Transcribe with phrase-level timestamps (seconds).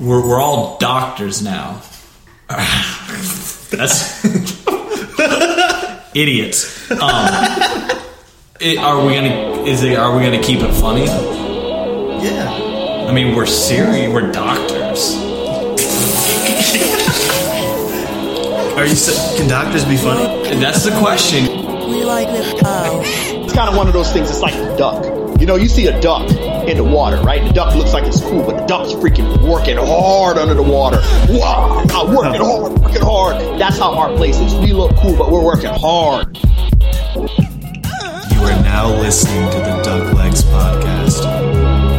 [0.00, 1.80] we're we're all doctors now.
[3.70, 4.24] That's
[6.14, 6.90] idiots.
[6.90, 7.28] Um,
[8.60, 9.62] it- are we gonna?
[9.64, 9.96] Is it?
[9.98, 11.04] Are we gonna keep it funny?
[12.24, 13.06] Yeah.
[13.08, 14.12] I mean, we're serious.
[14.12, 15.14] We're doctors.
[18.76, 18.94] Are you?
[18.94, 20.24] sa- Can doctors be funny?
[20.58, 21.44] That's the question.
[21.90, 23.00] We like this cow.
[23.04, 24.30] It's kind of one of those things.
[24.30, 25.04] It's like a duck.
[25.40, 26.28] You know, you see a duck
[26.70, 27.42] in the water, right?
[27.42, 30.98] The duck looks like it's cool, but the duck's freaking working hard under the water.
[31.28, 33.58] Wow, I'm working hard, working hard.
[33.58, 34.54] That's how our place is.
[34.54, 36.38] We look cool, but we're working hard.
[37.16, 41.24] You are now listening to the Duck Legs podcast.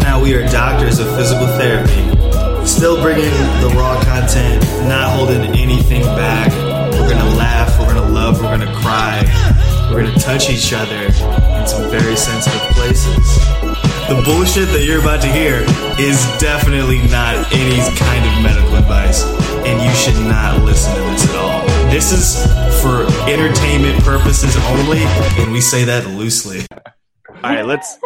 [0.03, 3.29] Now we are doctors of physical therapy, still bringing
[3.61, 6.49] the raw content, not holding anything back.
[6.93, 9.21] We're gonna laugh, we're gonna love, we're gonna cry,
[9.91, 13.70] we're gonna touch each other in some very sensitive places.
[14.11, 15.63] The bullshit that you're about to hear
[15.97, 19.23] is definitely not any kind of medical advice,
[19.63, 21.65] and you should not listen to this at all.
[21.89, 22.43] This is
[22.83, 24.99] for entertainment purposes only,
[25.41, 26.65] and we say that loosely.
[27.41, 27.99] All right, let's.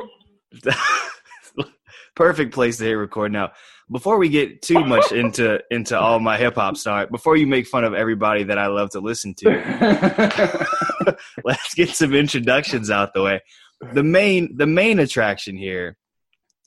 [2.15, 3.53] Perfect place to hit record now.
[3.91, 7.65] Before we get too much into into all my hip hop stuff, before you make
[7.65, 13.23] fun of everybody that I love to listen to, let's get some introductions out the
[13.23, 13.41] way.
[13.81, 15.97] The main the main attraction here,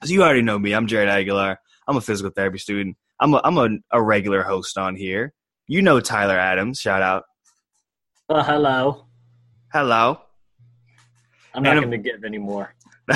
[0.03, 1.59] as you already know me, I'm Jared Aguilar.
[1.87, 2.97] I'm a physical therapy student.
[3.21, 5.33] I'm a, I'm a, a regular host on here.
[5.67, 6.79] You know Tyler Adams.
[6.81, 7.25] Shout out.
[8.29, 9.07] Uh, hello.
[9.73, 10.21] Hello.
[11.55, 12.75] I'm not going to give any more.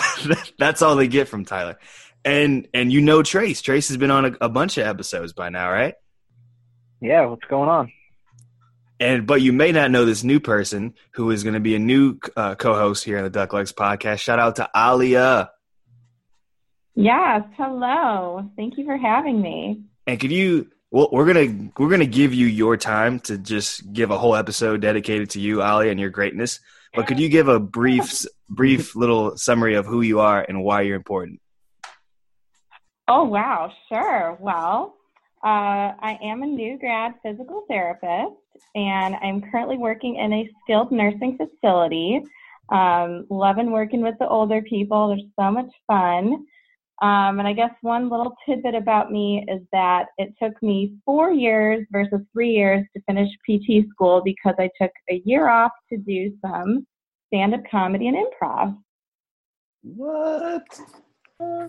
[0.59, 1.79] That's all they get from Tyler.
[2.25, 3.61] And and you know Trace.
[3.63, 5.95] Trace has been on a, a bunch of episodes by now, right?
[7.01, 7.93] Yeah, what's going on?
[9.03, 11.79] And but you may not know this new person who is going to be a
[11.81, 14.21] new uh, co-host here on the Duck Legs podcast.
[14.21, 15.51] Shout out to Alia.
[16.95, 18.49] Yes, hello.
[18.55, 19.83] Thank you for having me.
[20.07, 20.71] And could you?
[20.93, 24.83] Well, we're gonna we're gonna give you your time to just give a whole episode
[24.83, 26.61] dedicated to you, Ali, and your greatness.
[26.95, 30.83] But could you give a brief brief little summary of who you are and why
[30.83, 31.41] you're important?
[33.09, 34.37] Oh, wow, sure.
[34.39, 34.95] Well,
[35.43, 38.37] uh, I am a new grad physical therapist,
[38.75, 42.23] and I'm currently working in a skilled nursing facility.
[42.71, 45.09] Um, loving working with the older people.
[45.09, 46.47] They're so much fun.
[47.03, 51.33] Um, and I guess one little tidbit about me is that it took me four
[51.33, 55.99] years versus three years to finish PT school because I took a year off to
[55.99, 56.87] do some
[57.27, 58.79] stand up comedy and improv.
[59.83, 60.81] What?
[61.41, 61.69] Yeah.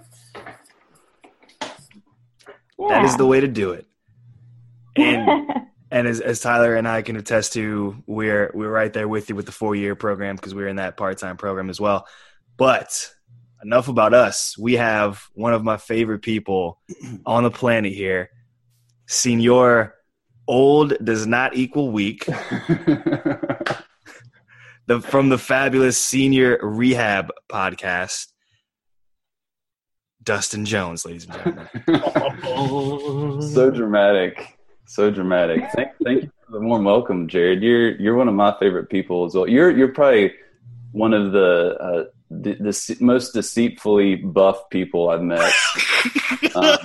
[2.89, 3.87] That is the way to do it.
[4.95, 5.47] And
[5.93, 9.35] and as, as Tyler and I can attest to, we're we're right there with you
[9.35, 12.07] with the four year program because we're in that part time program as well.
[12.57, 13.13] But
[13.63, 14.57] enough about us.
[14.57, 16.81] We have one of my favorite people
[17.25, 18.29] on the planet here,
[19.07, 19.93] Senor.
[20.45, 22.27] Old does not equal weak.
[24.85, 28.27] The from the fabulous Senior Rehab podcast,
[30.21, 31.67] Dustin Jones, ladies and gentlemen.
[33.53, 34.52] so dramatic,
[34.85, 35.63] so dramatic.
[35.75, 37.61] Thank, thank you for the warm welcome, Jared.
[37.63, 39.47] You're you're one of my favorite people as well.
[39.47, 40.33] You're you're probably
[40.91, 45.53] one of the uh, the, the most deceitfully buff people I've met
[46.55, 46.77] um,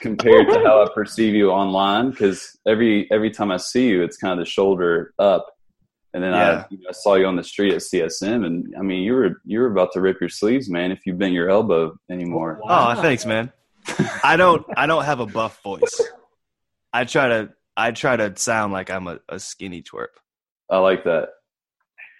[0.00, 2.10] compared to how I perceive you online.
[2.10, 5.46] Because every every time I see you, it's kind of the shoulder up.
[6.12, 6.62] And then Yeah.
[6.62, 9.14] I, you know, I saw you on the street at CSM, and I mean, you
[9.14, 10.92] were you were about to rip your sleeves, man.
[10.92, 13.52] If you bent your elbow anymore, Oh, thanks, man.
[14.22, 16.00] I don't I don't have a buff voice.
[16.94, 20.14] I try to I try to sound like I'm a, a skinny twerp.
[20.70, 21.30] I like that.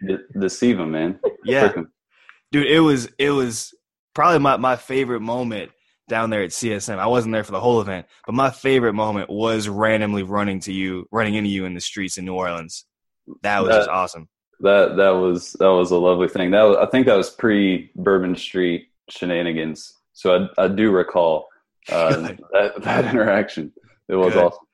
[0.07, 1.21] De- deceive him, man.
[1.45, 1.73] Yeah.
[2.51, 3.73] Dude, it was it was
[4.15, 5.71] probably my, my favorite moment
[6.09, 6.99] down there at CSM.
[6.99, 10.73] I wasn't there for the whole event, but my favorite moment was randomly running to
[10.73, 12.85] you, running into you in the streets in New Orleans.
[13.43, 14.29] That was just awesome.
[14.61, 16.51] That that was that was a lovely thing.
[16.51, 19.95] That was, I think that was pre Bourbon Street shenanigans.
[20.15, 21.49] So I I do recall
[21.91, 22.17] uh,
[22.53, 23.73] that that interaction.
[24.09, 24.45] It was Good.
[24.45, 24.65] awesome.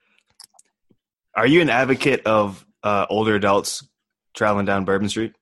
[1.37, 3.87] Are you an advocate of uh, older adults
[4.34, 5.32] traveling down Bourbon Street?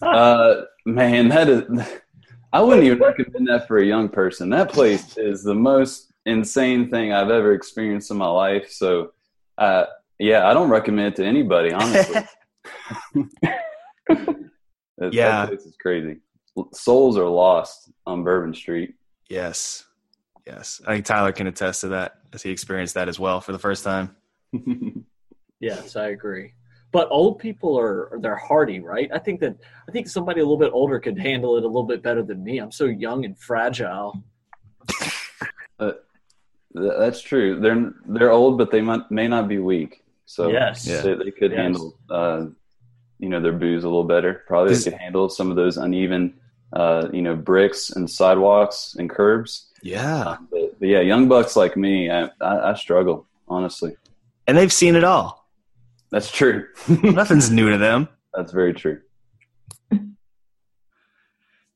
[0.00, 1.62] Uh, man, that is.
[2.52, 4.48] I wouldn't even recommend that for a young person.
[4.50, 8.70] That place is the most insane thing I've ever experienced in my life.
[8.70, 9.12] So,
[9.58, 9.86] uh,
[10.18, 11.72] yeah, I don't recommend it to anybody.
[11.72, 12.20] Honestly,
[14.08, 15.46] That- Yeah.
[15.46, 16.18] that place is crazy.
[16.72, 18.94] Souls are lost on Bourbon Street.
[19.28, 19.84] Yes.
[20.46, 20.80] Yes.
[20.86, 23.58] I think Tyler can attest to that as he experienced that as well for the
[23.58, 24.14] first time.
[25.58, 26.52] Yes, I agree.
[26.92, 29.08] But old people are they're hardy, right?
[29.10, 29.56] I think that
[29.88, 32.44] I think somebody a little bit older could handle it a little bit better than
[32.44, 32.58] me.
[32.58, 34.22] I'm so young and fragile.
[35.80, 35.94] Th-
[36.74, 37.58] That's true.
[37.58, 40.04] They're they're old, but they might, may not be weak.
[40.26, 40.84] So Yes.
[40.84, 41.58] they, they could Yes.
[41.60, 42.46] handle, uh,
[43.18, 44.42] you know, their booze a little better.
[44.46, 46.34] Probably Does- they could handle some of those uneven,
[46.72, 49.68] uh, you know, bricks and sidewalks and curbs.
[49.82, 50.36] Yeah.
[50.50, 53.96] But, but yeah, young bucks like me, I, I, I struggle honestly.
[54.46, 55.48] And they've seen it all.
[56.10, 56.66] That's true.
[57.02, 58.08] Nothing's new to them.
[58.34, 59.00] That's very true.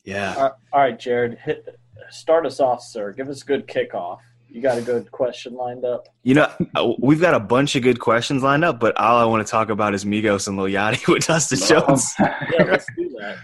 [0.05, 0.35] Yeah.
[0.37, 1.79] All all right, Jared, hit,
[2.11, 3.13] start us off, sir.
[3.13, 4.19] Give us a good kickoff.
[4.49, 6.09] You got a good question lined up.
[6.25, 9.25] You know, uh, we've got a bunch of good questions lined up, but all I
[9.25, 12.13] want to talk about is Migos and Lil Yachty with Dustin Jones.
[12.19, 13.37] Yeah, let's do that.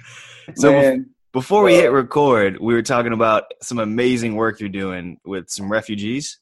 [0.56, 4.70] So bef- Man, before we hit record, we were talking about some amazing work you're
[4.70, 6.38] doing with some refugees.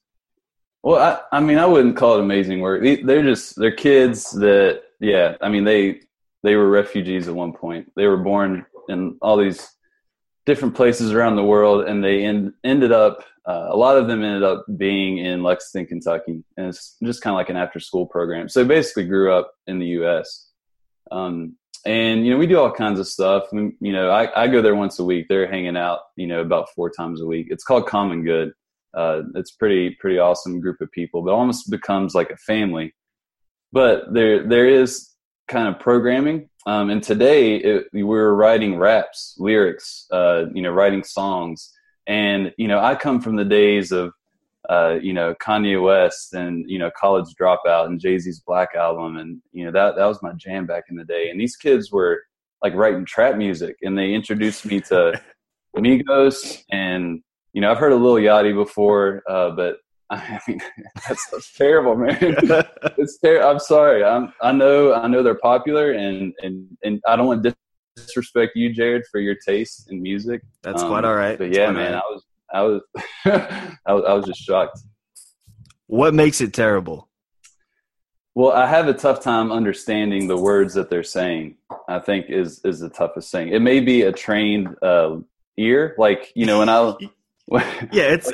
[0.84, 1.02] Well,
[1.32, 2.80] I, I mean, I wouldn't call it amazing work.
[2.80, 5.34] They- They're just they're kids that, yeah.
[5.40, 6.02] I mean, they
[6.44, 7.90] they were refugees at one point.
[7.96, 9.68] They were born in all these
[10.46, 13.24] different places around the world, and they end, ended up.
[13.48, 17.34] Uh, a lot of them ended up being in Lexington, Kentucky, and it's just kind
[17.34, 18.48] of like an after-school program.
[18.48, 20.50] So they basically grew up in the U.S.
[21.10, 21.56] Um,
[21.86, 23.44] and you know, we do all kinds of stuff.
[23.52, 25.26] I mean, you know, I, I go there once a week.
[25.28, 27.48] They're hanging out, you know, about four times a week.
[27.50, 28.52] It's called Common Good
[28.94, 32.94] uh, it's pretty pretty awesome group of people but almost becomes like a family
[33.72, 35.10] but there there is
[35.48, 40.70] kind of programming um, and today it, we were writing raps lyrics uh, you know
[40.70, 41.72] writing songs
[42.06, 44.12] and you know i come from the days of
[44.70, 49.40] uh, you know kanye west and you know college dropout and jay-z's black album and
[49.52, 52.22] you know that that was my jam back in the day and these kids were
[52.62, 55.20] like writing trap music and they introduced me to
[55.76, 57.20] Migos and
[57.52, 59.76] you know I've heard of Lil Yachty before, uh, but
[60.10, 60.60] I mean
[61.08, 62.16] that's, that's terrible, man.
[62.20, 64.04] it's ter- I'm sorry.
[64.04, 67.54] I'm, I know I know they're popular and and and I don't want to
[67.96, 70.42] disrespect you, Jared, for your taste in music.
[70.62, 71.38] That's Um, quite all right.
[71.38, 72.24] But yeah, man, all I was
[72.54, 72.80] I was
[73.24, 74.78] I was I was just shocked.
[75.86, 77.08] What makes it terrible?
[78.36, 81.56] Well, I have a tough time understanding the words that they're saying.
[81.88, 83.48] I think is is the toughest thing.
[83.48, 85.18] It may be a trained uh,
[85.56, 86.94] ear, like you know when I
[87.92, 88.32] Yeah, it's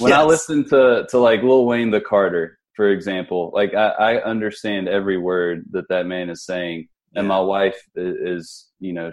[0.00, 4.22] when I listen to to like Lil Wayne the Carter, for example, like I, I
[4.22, 9.10] understand every word that that man is saying, and my wife i- is you know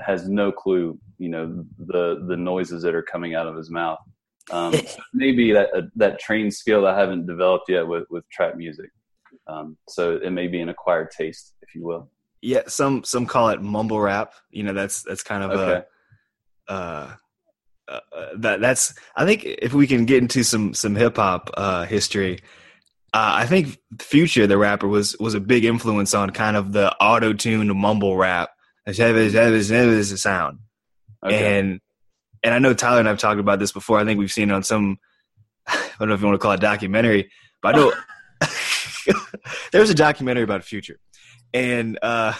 [0.00, 3.98] has no clue you know the the noises that are coming out of his mouth.
[4.50, 8.56] Um, so maybe that uh, that trained skill I haven't developed yet with with trap
[8.56, 8.90] music.
[9.46, 12.10] Um, so it may be an acquired taste, if you will.
[12.42, 12.62] yeah.
[12.66, 14.34] Some some call it mumble rap.
[14.50, 15.84] You know, that's that's kind of Okay.
[16.68, 17.14] a uh,
[17.88, 18.94] uh, uh, that that's.
[19.16, 22.38] I think if we can get into some some hip hop uh, history,
[23.14, 26.94] uh, I think Future, the rapper, was was a big influence on kind of the
[26.98, 28.50] auto tuned mumble rap.
[28.86, 30.58] Is a sound.
[31.24, 31.58] Okay.
[31.58, 31.80] and
[32.42, 33.98] and I know Tyler and I've talked about this before.
[33.98, 34.98] I think we've seen it on some.
[35.66, 37.30] I don't know if you want to call it documentary,
[37.62, 37.92] but I know
[39.72, 40.98] there was a documentary about Future,
[41.54, 42.32] and uh,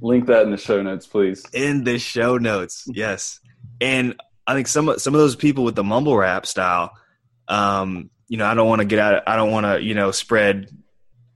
[0.00, 1.44] Link that in the show notes, please.
[1.52, 3.40] in the show notes, yes,
[3.80, 4.14] and
[4.46, 6.92] I think some of- some of those people with the mumble rap style,
[7.48, 9.22] um, you know, I don't want to get out.
[9.26, 10.70] I don't want to you know spread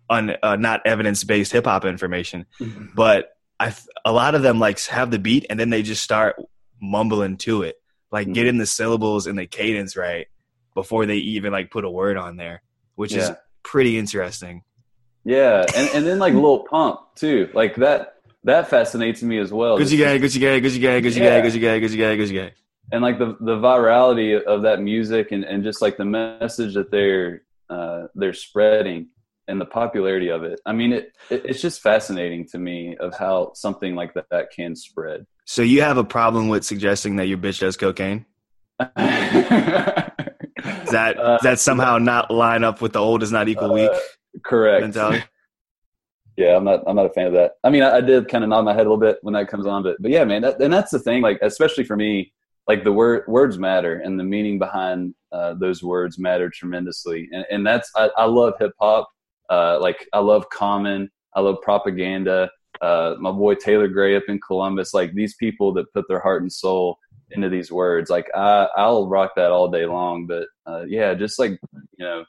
[0.08, 2.46] on uh, not evidence based hip hop information,
[2.94, 3.74] but I
[4.04, 6.36] a lot of them like have the beat and then they just start
[6.80, 7.76] mumbling to it,
[8.12, 8.34] like Mhm.
[8.34, 10.28] getting the syllables and the cadence right
[10.74, 12.62] before they even like put a word on there,
[12.94, 13.30] which is
[13.64, 14.62] pretty interesting.
[15.24, 19.76] Yeah, and and then like Lil Pump too, like that that fascinates me as well.
[19.78, 21.40] Gucci gang, Gucci gang, Gucci gang, Gucci Yeah.
[21.40, 22.50] gang, Gucci gang, Gucci gang, Gucci gang.
[22.92, 26.90] and like the the virality of that music and, and just like the message that
[26.90, 29.08] they're uh, they're spreading
[29.48, 30.60] and the popularity of it.
[30.66, 34.50] I mean, it, it it's just fascinating to me of how something like that, that
[34.50, 35.26] can spread.
[35.46, 38.26] So you have a problem with suggesting that your bitch does cocaine?
[40.78, 43.72] Does that Uh, does that somehow not line up with the old is not equal
[43.72, 43.90] weak
[44.44, 44.82] Correct.
[44.82, 45.24] mentality?
[46.36, 46.84] Yeah, I'm not.
[46.86, 47.54] I'm not a fan of that.
[47.64, 49.48] I mean, I, I did kind of nod my head a little bit when that
[49.48, 51.20] comes on, but but yeah, man, that, and that's the thing.
[51.20, 52.32] Like, especially for me,
[52.68, 57.28] like the word words matter, and the meaning behind uh, those words matter tremendously.
[57.32, 59.08] And and that's I, I love hip hop.
[59.50, 61.10] Uh, like I love Common.
[61.34, 62.50] I love propaganda.
[62.80, 64.94] Uh, my boy Taylor Gray up in Columbus.
[64.94, 66.98] Like these people that put their heart and soul
[67.30, 68.10] into these words.
[68.10, 70.26] Like I I'll rock that all day long.
[70.26, 72.24] But uh, yeah, just like you know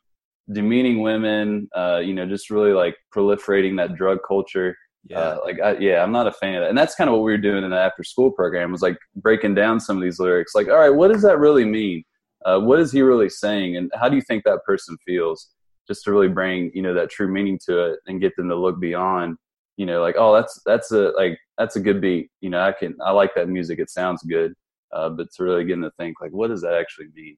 [0.52, 4.76] demeaning women, uh, you know, just really like proliferating that drug culture.
[5.16, 6.70] Uh, like, I, yeah, I'm not a fan of that.
[6.70, 8.98] And that's kind of what we were doing in the after school program was like
[9.16, 10.54] breaking down some of these lyrics.
[10.54, 12.04] Like, all right, what does that really mean?
[12.46, 13.78] Uh, what is he really saying?
[13.78, 15.50] And how do you think that person feels?
[15.90, 18.56] Just to really bring, you know, that true meaning to it and get them to
[18.56, 19.36] look beyond,
[19.76, 22.30] you know, like, oh, that's, that's a, like, that's a good beat.
[22.40, 23.80] You know, I can, I like that music.
[23.80, 24.54] It sounds good.
[24.94, 27.36] Uh, but to really get them to think like, what does that actually mean?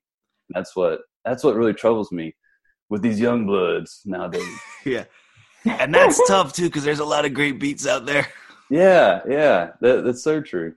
[0.49, 2.35] And that's what, that's what really troubles me
[2.91, 4.59] with these young bloods nowadays.
[4.85, 5.05] yeah,
[5.65, 8.27] and that's tough too because there's a lot of great beats out there.
[8.69, 10.75] Yeah, yeah, that, that's so true.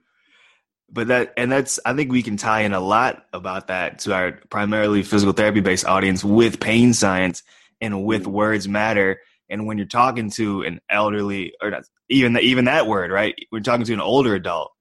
[0.91, 4.13] But that and that's I think we can tie in a lot about that to
[4.13, 7.43] our primarily physical therapy based audience with pain science
[7.81, 8.31] and with Mm-hmm.
[8.31, 9.19] words matter.
[9.49, 13.35] And when you're talking to an elderly or not, even even that word, right?
[13.51, 14.71] We're talking to an older adult.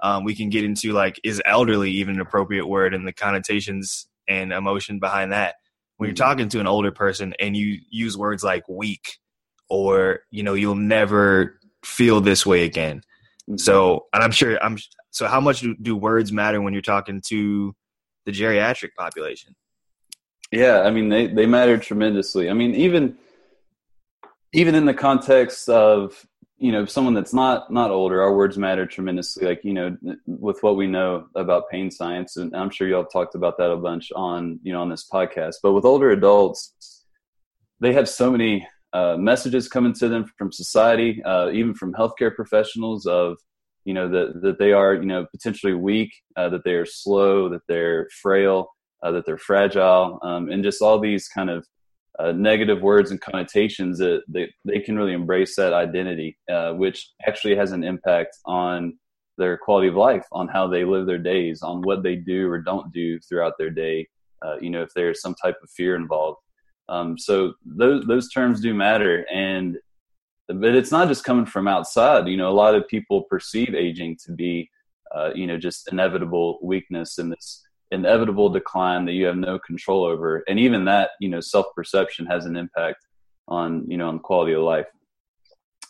[0.00, 4.06] Um, we can get into like is elderly even an appropriate word and the connotations
[4.28, 5.54] and emotion behind that.
[5.96, 6.18] When you're Mhm.
[6.18, 9.18] talking to an older person and you use words like weak
[9.68, 12.98] or you know you'll never feel this way again.
[13.48, 13.56] Mm-hmm.
[13.58, 14.78] So, and I'm sure I'm
[15.10, 17.74] so how much do, do words matter when you're talking to
[18.26, 19.54] the geriatric population?
[20.50, 22.48] Yeah, I mean they they matter tremendously.
[22.50, 23.16] I mean even
[24.52, 26.26] even in the context of
[26.58, 29.46] you know someone that's not not older, our words matter tremendously.
[29.46, 29.96] Like you know
[30.26, 33.76] with what we know about pain science, and I'm sure y'all talked about that a
[33.76, 35.56] bunch on you know on this podcast.
[35.62, 37.04] But with older adults,
[37.80, 42.34] they have so many uh, messages coming to them from society, uh, even from healthcare
[42.34, 43.36] professionals of
[43.84, 47.48] you know that that they are you know potentially weak, uh, that they are slow,
[47.48, 48.68] that they're frail,
[49.04, 51.66] uh, that they're fragile, um, and just all these kind of
[52.18, 57.12] uh, negative words and connotations that they, they can really embrace that identity, uh, which
[57.26, 58.96] actually has an impact on
[59.36, 62.58] their quality of life, on how they live their days, on what they do or
[62.58, 64.08] don't do throughout their day.
[64.44, 66.38] Uh, you know, if there's some type of fear involved.
[66.88, 69.78] Um, so those those terms do matter, and
[70.48, 72.28] but it's not just coming from outside.
[72.28, 74.70] You know, a lot of people perceive aging to be,
[75.14, 77.62] uh, you know, just inevitable weakness and this
[77.94, 80.44] inevitable decline that you have no control over.
[80.48, 83.06] And even that you know self-perception has an impact
[83.48, 84.86] on you know on quality of life.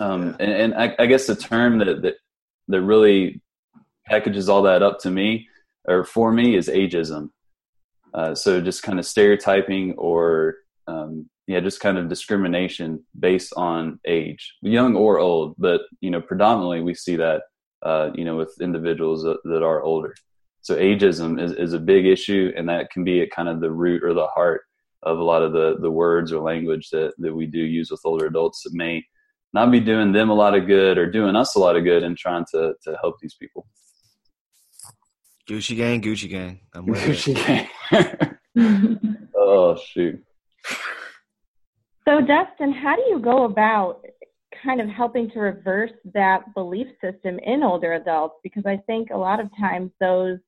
[0.00, 2.14] Um and, and I, I guess the term that, that
[2.68, 3.40] that really
[4.06, 5.48] packages all that up to me
[5.86, 7.30] or for me is ageism.
[8.12, 10.56] Uh, so just kind of stereotyping or
[10.86, 15.54] um, yeah just kind of discrimination based on age young or old.
[15.58, 17.42] But you know predominantly we see that
[17.82, 20.14] uh, you know with individuals that, that are older
[20.64, 23.70] so ageism is, is a big issue, and that can be at kind of the
[23.70, 24.62] root or the heart
[25.02, 28.00] of a lot of the, the words or language that, that we do use with
[28.02, 29.04] older adults that may
[29.52, 32.02] not be doing them a lot of good or doing us a lot of good
[32.02, 33.66] in trying to, to help these people.
[35.46, 36.60] Gucci gang, Gucci gang.
[36.74, 37.36] I'm with it.
[37.92, 39.28] Gucci gang.
[39.36, 40.24] oh, shoot.
[42.08, 44.00] So, Dustin, how do you go about
[44.64, 48.36] kind of helping to reverse that belief system in older adults?
[48.42, 50.38] Because I think a lot of times those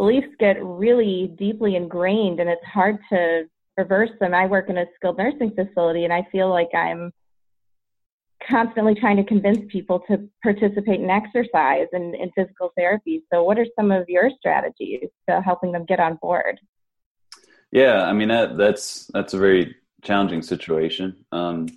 [0.00, 3.42] beliefs get really deeply ingrained and it's hard to
[3.76, 4.32] reverse them.
[4.32, 7.12] I work in a skilled nursing facility and I feel like I'm
[8.48, 13.24] constantly trying to convince people to participate in exercise and in physical therapy.
[13.30, 16.58] So, what are some of your strategies to helping them get on board?
[17.70, 21.14] Yeah, I mean that that's that's a very challenging situation.
[21.30, 21.68] Um,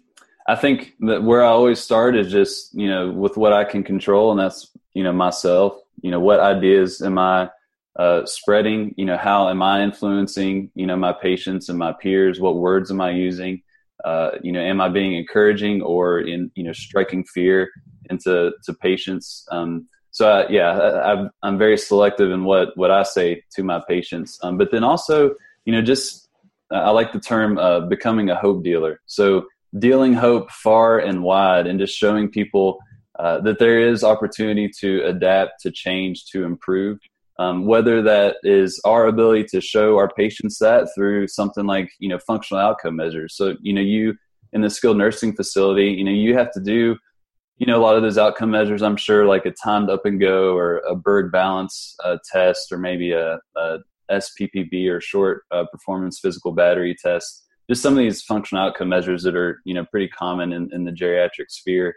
[0.48, 3.84] I think that where I always start is just you know with what I can
[3.84, 5.82] control, and that's you know myself.
[6.02, 7.50] You know what ideas am I
[7.98, 8.94] uh, spreading?
[8.98, 12.40] You know how am I influencing you know my patients and my peers?
[12.40, 13.62] What words am I using?
[14.04, 17.70] Uh, you know, am I being encouraging or in you know striking fear
[18.10, 19.46] into to patients?
[19.52, 23.82] Um, so uh, yeah, I, I'm very selective in what what I say to my
[23.88, 24.40] patients.
[24.44, 25.36] Um, but then also,
[25.66, 26.30] you know, just
[26.72, 29.02] I like the term uh, becoming a hope dealer.
[29.06, 29.46] So
[29.78, 32.80] dealing hope far and wide, and just showing people
[33.20, 37.00] uh, that there is opportunity to adapt, to change, to improve.
[37.44, 42.08] Um, whether that is our ability to show our patients that through something like you
[42.08, 43.36] know functional outcome measures.
[43.36, 44.16] So you know you
[44.54, 46.96] in the skilled nursing facility, you know you have to do
[47.58, 48.82] you know a lot of those outcome measures.
[48.82, 52.78] I'm sure like a timed up and go or a Berg balance uh, test or
[52.78, 53.80] maybe a, a
[54.12, 57.46] SPPB or short uh, performance physical battery test.
[57.70, 60.86] Just some of these functional outcome measures that are you know pretty common in, in
[60.86, 61.96] the geriatric sphere.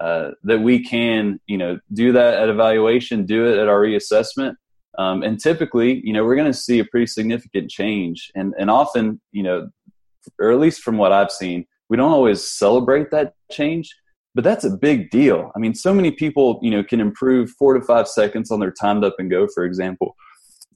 [0.00, 4.54] Uh, that we can you know do that at evaluation, do it at our reassessment,
[4.98, 8.30] um, and typically, you know, we're going to see a pretty significant change.
[8.34, 9.68] And, and often, you know,
[10.38, 13.94] or at least from what I've seen, we don't always celebrate that change,
[14.34, 15.50] but that's a big deal.
[15.56, 18.72] I mean, so many people, you know, can improve four to five seconds on their
[18.72, 20.16] timed up and go, for example.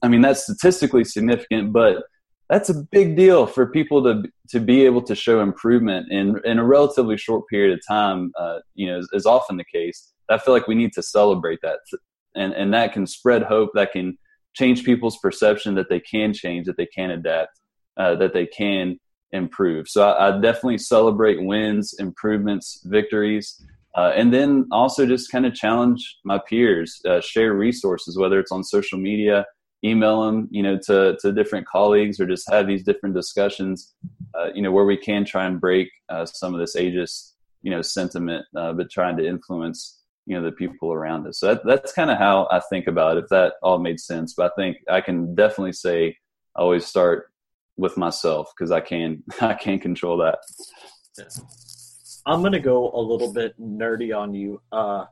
[0.01, 2.03] I mean, that's statistically significant, but
[2.49, 6.59] that's a big deal for people to to be able to show improvement in in
[6.59, 8.31] a relatively short period of time.
[8.37, 10.13] Uh, you know, is, is often the case.
[10.29, 11.79] I feel like we need to celebrate that
[12.35, 14.17] and and that can spread hope that can
[14.53, 17.59] change people's perception that they can change that they can adapt
[17.97, 18.99] uh, that they can
[19.31, 19.87] improve.
[19.89, 23.61] So I, I, definitely celebrate wins improvements victories
[23.97, 28.51] uh, and then also just kind of challenge my peers uh, share resources whether it's
[28.51, 29.45] on social media
[29.85, 33.93] email them, you know, to to different colleagues or just have these different discussions,
[34.37, 37.71] uh, you know, where we can try and break uh, some of this ageist, you
[37.71, 41.39] know, sentiment, uh, but trying to influence, you know, the people around us.
[41.39, 43.23] So that, that's kind of how I think about it.
[43.25, 46.17] If that all made sense, but I think I can definitely say
[46.55, 47.27] I always start
[47.77, 50.39] with myself because I can I can't control that.
[51.17, 51.25] Yeah.
[52.25, 54.61] I'm gonna go a little bit nerdy on you.
[54.71, 55.05] Uh,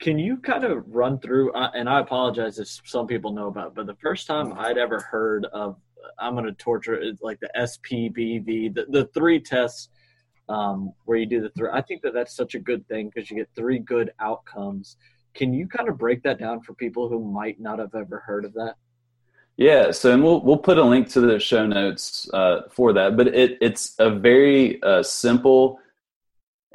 [0.00, 1.52] can you kind of run through?
[1.52, 4.98] Uh, and I apologize if some people know about, but the first time I'd ever
[4.98, 5.76] heard of,
[6.18, 9.90] I'm gonna torture like the SPBV, the, the three tests
[10.50, 11.68] um, where you do the three.
[11.72, 14.96] I think that that's such a good thing because you get three good outcomes.
[15.34, 18.44] Can you kind of break that down for people who might not have ever heard
[18.44, 18.74] of that?
[19.56, 23.16] Yeah, so and we'll we'll put a link to the show notes uh, for that.
[23.16, 25.78] But it it's a very uh, simple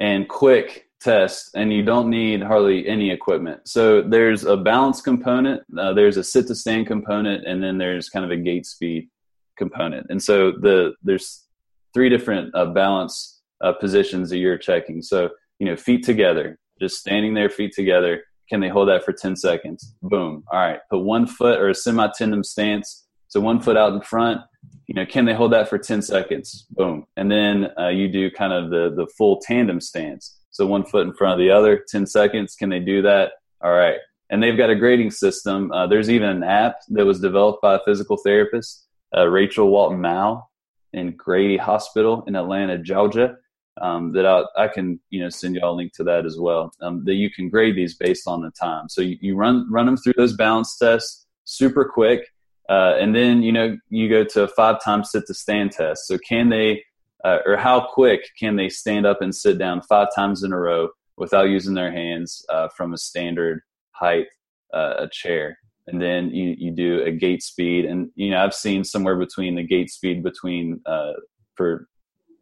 [0.00, 3.68] and quick test, and you don't need hardly any equipment.
[3.68, 8.08] So there's a balance component, uh, there's a sit to stand component, and then there's
[8.08, 9.08] kind of a gait speed
[9.56, 10.06] component.
[10.08, 11.44] And so the there's
[11.92, 15.02] three different uh, balance uh, positions that you're checking.
[15.02, 19.12] So you know, feet together, just standing there, feet together can they hold that for
[19.12, 19.94] 10 seconds?
[20.02, 20.44] Boom.
[20.52, 20.78] All right.
[20.90, 23.06] Put one foot or a semi tandem stance.
[23.28, 24.40] So one foot out in front.
[24.86, 26.66] You know, can they hold that for 10 seconds?
[26.70, 27.06] Boom.
[27.16, 30.38] And then uh, you do kind of the, the full tandem stance.
[30.50, 32.54] So one foot in front of the other, 10 seconds.
[32.54, 33.32] Can they do that?
[33.62, 33.98] All right.
[34.30, 35.72] And they've got a grading system.
[35.72, 38.86] Uh, there's even an app that was developed by a physical therapist,
[39.16, 40.48] uh, Rachel Walton Mao
[40.92, 43.36] in Grady Hospital in Atlanta, Georgia
[43.80, 46.72] um, that I, I, can you know send y'all a link to that as well.
[46.80, 48.88] Um, that you can grade these based on the time.
[48.88, 52.26] So you, you run run them through those balance tests super quick,
[52.68, 56.06] uh, and then you know you go to a five times sit to stand test.
[56.06, 56.84] So can they
[57.24, 60.58] uh, or how quick can they stand up and sit down five times in a
[60.58, 63.60] row without using their hands uh, from a standard
[63.92, 64.26] height
[64.72, 65.58] uh, a chair?
[65.88, 69.54] And then you, you do a gait speed, and you know I've seen somewhere between
[69.54, 71.12] the gait speed between uh,
[71.54, 71.88] for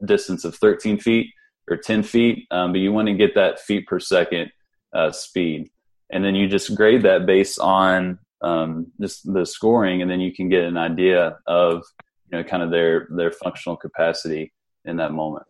[0.07, 1.29] distance of 13 feet
[1.71, 4.51] or 10 feet, um, but you want to get that feet per second
[4.95, 5.71] uh, speed.
[6.11, 10.33] And then you just grade that based on um, just the scoring, and then you
[10.33, 11.83] can get an idea of
[12.31, 14.53] you know kind of their their functional capacity
[14.85, 15.47] in that moment.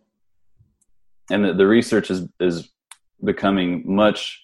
[1.30, 2.70] And the, the research is is
[3.22, 4.40] becoming much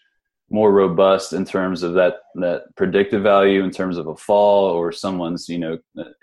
[0.51, 4.91] more robust in terms of that that predictive value in terms of a fall or
[4.91, 5.79] someone's you know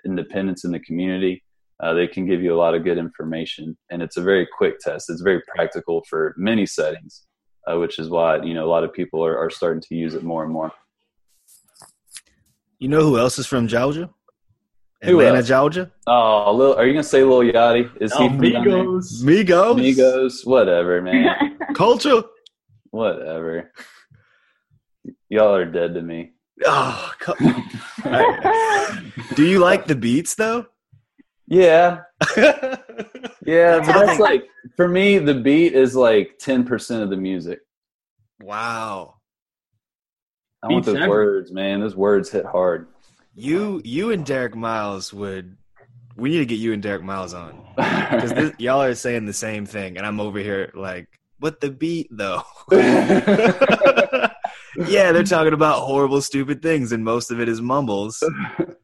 [0.05, 1.43] independence in the community
[1.81, 4.79] uh, they can give you a lot of good information and it's a very quick
[4.79, 5.09] test.
[5.09, 7.27] It's very practical for many settings
[7.67, 10.13] uh, which is why you know a lot of people are, are starting to use
[10.13, 10.71] it more and more.
[12.79, 14.09] You know who else is from georgia?
[15.01, 15.91] Atlanta georgia?
[16.07, 17.89] Oh Lil, are you gonna say lil yachty?
[18.01, 19.21] Is oh, he migos.
[19.23, 19.75] Migos?
[19.75, 20.45] Migos?
[20.45, 21.57] Whatever man.
[21.75, 22.23] Culture?
[22.91, 23.71] Whatever.
[25.29, 26.31] Y'all are dead to me.
[26.65, 27.13] Oh
[29.35, 30.65] do you like the beats though
[31.47, 32.01] yeah.
[32.37, 37.59] yeah, but that's like for me the beat is like 10% of the music.
[38.41, 39.15] Wow.
[40.63, 41.81] I want those words, man.
[41.81, 42.87] Those words hit hard.
[43.35, 45.55] You you and Derek Miles would
[46.15, 49.65] we need to get you and Derek Miles on because y'all are saying the same
[49.65, 51.07] thing, and I'm over here like,
[51.39, 52.41] but the beat though.
[52.71, 54.31] yeah,
[55.11, 58.23] they're talking about horrible, stupid things, and most of it is mumbles,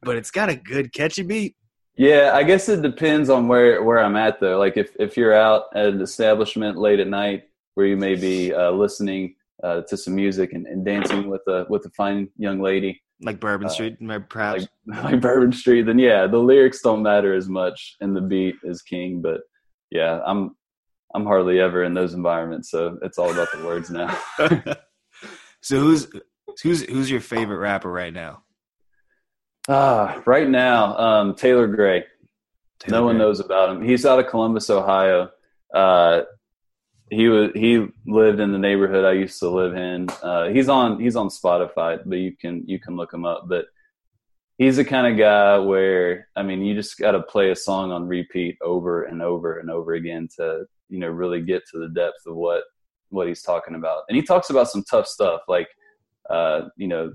[0.04, 1.56] but it's got a good, catchy beat.
[1.96, 4.58] Yeah, I guess it depends on where where I'm at though.
[4.58, 7.44] Like if if you're out at an establishment late at night
[7.76, 11.66] where you may be uh, listening uh, to some music and, and, dancing with a
[11.70, 13.98] with a fine young lady, like Bourbon uh, Street,
[14.30, 18.22] perhaps like, like Bourbon Street, then yeah, the lyrics don't matter as much, and the
[18.22, 19.22] beat is king.
[19.22, 19.42] But
[19.92, 20.56] yeah, I'm
[21.14, 24.18] I'm hardly ever in those environments, so it's all about the words now.
[25.62, 26.08] so who's
[26.62, 28.44] who's who's your favorite rapper right now?
[29.70, 32.04] Ah, right now, um, Taylor Gray.
[32.80, 33.82] Taylor no one knows about him.
[33.82, 35.30] He's out of Columbus, Ohio.
[35.74, 36.24] Uh,
[37.10, 40.10] he was he lived in the neighborhood I used to live in.
[40.22, 43.46] Uh, he's on he's on Spotify, but you can you can look him up.
[43.48, 43.66] But
[44.58, 47.92] he's the kind of guy where I mean, you just got to play a song
[47.92, 51.90] on repeat over and over and over again to you know really get to the
[51.90, 52.64] depth of what
[53.10, 54.04] what he's talking about.
[54.10, 55.70] And he talks about some tough stuff, like
[56.30, 57.14] uh, you know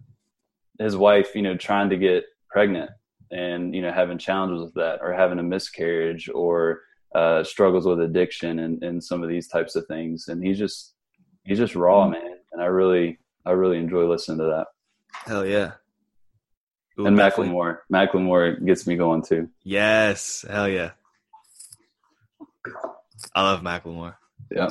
[0.78, 2.90] his wife, you know, trying to get pregnant
[3.30, 6.80] and you know having challenges with that or having a miscarriage or
[7.14, 10.94] uh, struggles with addiction and, and some of these types of things and he's just
[11.44, 12.12] he's just raw mm-hmm.
[12.12, 14.66] man and i really i really enjoy listening to that
[15.26, 15.72] hell yeah
[17.00, 17.54] Ooh, and definitely.
[17.54, 17.78] Macklemore.
[17.92, 19.48] Macklemore gets me going too.
[19.62, 20.92] Yes, hell yeah.
[23.34, 24.14] I love Macklemore.
[24.50, 24.70] Yeah.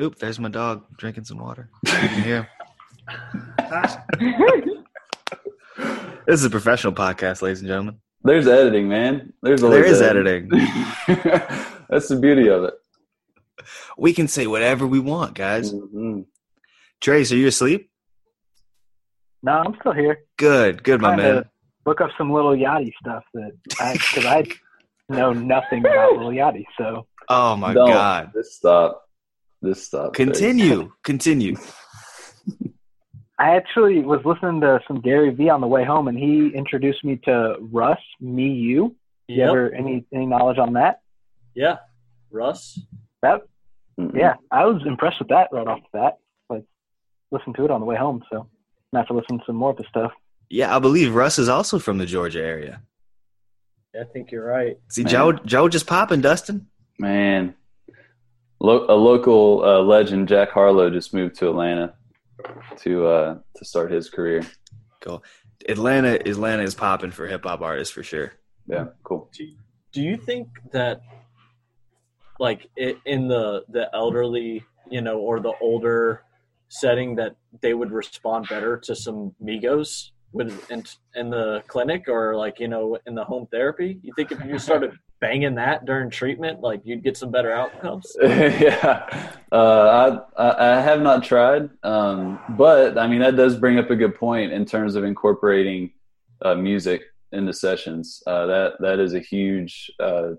[0.00, 1.70] Oop, there's my dog drinking some water.
[1.86, 2.48] You can hear
[4.18, 4.76] him.
[6.26, 7.96] This is a professional podcast, ladies and gentlemen.
[8.22, 9.32] There's editing, man.
[9.42, 10.48] There's There always is editing.
[11.88, 12.74] That's the beauty of it.
[13.96, 15.72] We can say whatever we want, guys.
[15.72, 16.26] Mhm.
[17.00, 17.90] Trace, are you asleep?
[19.42, 20.18] No, I'm still here.
[20.36, 21.34] Good, good, my man.
[21.36, 21.50] to
[21.86, 24.46] look up some little Yachty stuff that I because I
[25.08, 26.64] know nothing about little Yachty.
[26.78, 27.88] So Oh my Don't.
[27.88, 28.30] god.
[28.34, 29.02] This stop.
[29.62, 30.12] This stop.
[30.14, 30.92] Continue.
[31.04, 31.56] Continue.
[33.40, 37.02] I actually was listening to some Gary Vee on the way home, and he introduced
[37.04, 38.94] me to Russ Me You.
[39.28, 39.48] You Yep.
[39.48, 41.00] ever any any knowledge on that?
[41.54, 41.78] Yeah.
[42.30, 42.78] Russ.
[43.22, 43.42] That
[43.98, 44.14] Mhm.
[44.14, 46.18] yeah, I was impressed with that right off the bat.
[46.50, 46.64] Like
[47.30, 48.46] listened to it on the way home, so
[48.92, 50.12] I have to listen to some more of the stuff.
[50.50, 52.82] Yeah, I believe Russ is also from the Georgia area.
[53.98, 54.76] I think you're right.
[54.88, 55.10] See, Man.
[55.10, 56.66] Joe, Joe just popping, Dustin.
[56.98, 57.54] Man,
[58.60, 61.94] Lo- a local uh, legend, Jack Harlow, just moved to Atlanta
[62.78, 64.42] to uh, to start his career.
[65.00, 65.22] Cool.
[65.68, 68.32] Atlanta, Atlanta is popping for hip hop artists for sure.
[68.66, 69.30] Yeah, cool.
[69.92, 71.00] Do you think that,
[72.38, 76.22] like, i in the the elderly, you know, or the older
[76.68, 80.84] setting, that they would respond better to some Migos with in,
[81.16, 83.98] in the clinic or like you know in the home therapy?
[84.02, 88.16] You think if you started banging that during treatment, like you'd get some better outcomes?
[88.22, 89.08] yeah,
[89.52, 93.90] uh, I, I I have not tried, um, but I mean that does bring up
[93.90, 95.92] a good point in terms of incorporating
[96.42, 97.02] uh, music
[97.32, 98.22] into sessions.
[98.26, 100.30] Uh, that that is a huge uh,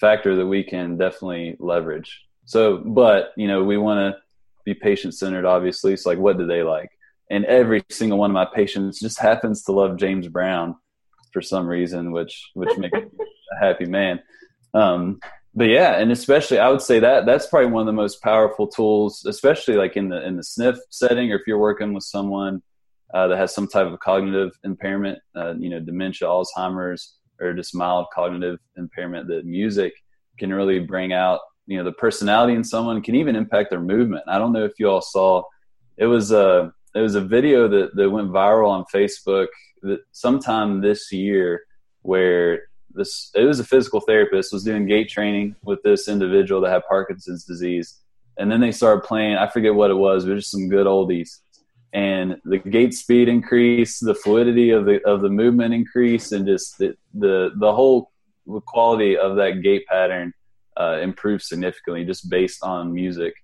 [0.00, 2.22] factor that we can definitely leverage.
[2.44, 4.20] So, but you know, we want to
[4.64, 5.92] be patient centered, obviously.
[5.92, 6.90] It's like, what do they like?
[7.30, 10.76] And every single one of my patients just happens to love James Brown
[11.32, 12.98] for some reason, which which makes
[13.60, 14.20] happy man.
[14.74, 15.20] Um,
[15.54, 18.66] but yeah, and especially I would say that that's probably one of the most powerful
[18.66, 22.62] tools, especially like in the in the sniff setting, or if you're working with someone
[23.14, 27.74] uh, that has some type of cognitive impairment, uh, you know, dementia, Alzheimer's, or just
[27.74, 29.28] mild cognitive impairment.
[29.28, 29.94] That music
[30.38, 34.24] can really bring out, you know, the personality in someone, can even impact their movement.
[34.28, 35.42] I don't know if you all saw,
[35.96, 39.48] it was a it was a video that that went viral on Facebook
[39.80, 41.62] that sometime this year
[42.02, 42.64] where
[42.96, 46.82] this it was a physical therapist was doing gait training with this individual that had
[46.88, 48.00] Parkinson's disease,
[48.38, 49.36] and then they started playing.
[49.36, 51.40] I forget what it was, but just some good oldies.
[51.92, 56.78] And the gait speed increased, the fluidity of the of the movement increased, and just
[56.78, 58.10] the the, the whole
[58.66, 60.32] quality of that gait pattern
[60.78, 63.34] uh, improved significantly just based on music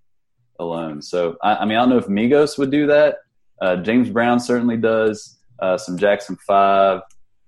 [0.59, 1.03] alone.
[1.03, 3.19] So I, I mean, I don't know if Migos would do that.
[3.61, 5.38] Uh, James Brown certainly does.
[5.59, 7.03] Uh, some Jackson Five.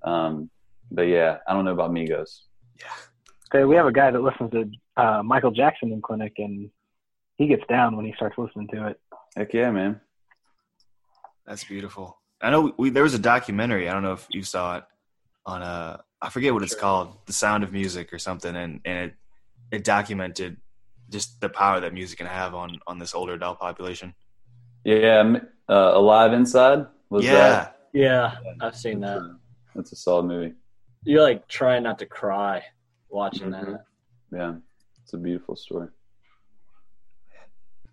[0.04, 0.50] Um,
[0.90, 2.40] but yeah, I don't know about Migos.
[3.54, 4.70] Okay, we have a guy that listens to
[5.02, 6.70] uh, Michael Jackson in clinic, and
[7.36, 9.00] he gets down when he starts listening to it.
[9.36, 10.00] Heck yeah, man.
[11.46, 12.18] That's beautiful.
[12.40, 13.88] I know we, we there was a documentary.
[13.88, 14.84] I don't know if you saw it
[15.46, 19.10] on a I forget what it's called, The Sound of Music or something, and and
[19.10, 19.14] it
[19.70, 20.56] it documented
[21.10, 24.14] just the power that music can have on on this older adult population.
[24.84, 27.76] Yeah, m- uh, Alive Inside was yeah, that?
[27.92, 29.20] Yeah, I've seen that.
[29.74, 30.54] That's a solid movie.
[31.04, 32.62] You're like trying not to cry
[33.08, 33.66] watching Mhm.
[33.72, 33.84] that.
[34.32, 34.54] Yeah,
[35.02, 35.88] it's a beautiful story.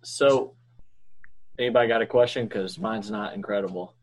[0.02, 0.54] So,
[1.58, 2.46] anybody got a question?
[2.46, 3.94] Because mine's not incredible.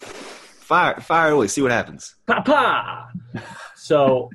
[0.00, 1.46] fire fire away.
[1.46, 2.14] See what happens.
[2.26, 3.10] Papa.
[3.74, 4.28] So,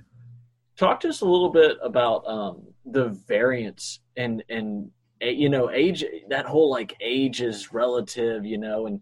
[0.75, 4.89] talk to us a little bit about um, the variance and and
[5.21, 6.03] you know age.
[6.29, 8.99] That whole like age is relative, you know, and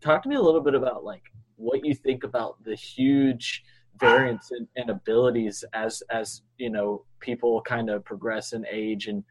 [0.00, 1.22] talk to me a little bit about like
[1.56, 3.62] what you think about the huge
[3.98, 9.06] variance and, in abilities as as you know people kind of progress in age.
[9.06, 9.24] And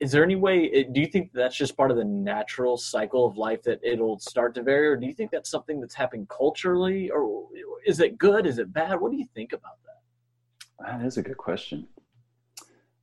[0.00, 3.26] is there any way eh, do you think that's just part of the natural cycle
[3.26, 4.86] of life that it'll start to vary?
[4.88, 7.10] Or do you think that's something that's happening culturally?
[7.10, 7.46] Or
[7.86, 8.46] is it good?
[8.46, 9.00] Is it bad?
[9.00, 11.00] What do you think about that?
[11.00, 11.86] That is a good question.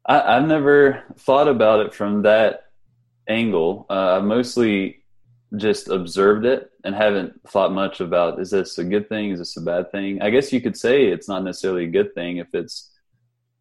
[0.06, 2.66] I, I've never thought about it from that
[3.28, 3.86] angle.
[3.90, 5.03] Uh, mostly
[5.56, 9.32] just observed it and haven't thought much about is this a good thing?
[9.32, 10.22] Is this a bad thing?
[10.22, 12.92] I guess you could say it's not necessarily a good thing if it's,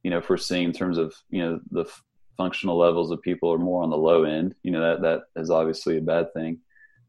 [0.02, 2.02] you know, if we're seeing in terms of, you know, the f-
[2.36, 5.50] functional levels of people are more on the low end, you know, that, that is
[5.50, 6.60] obviously a bad thing.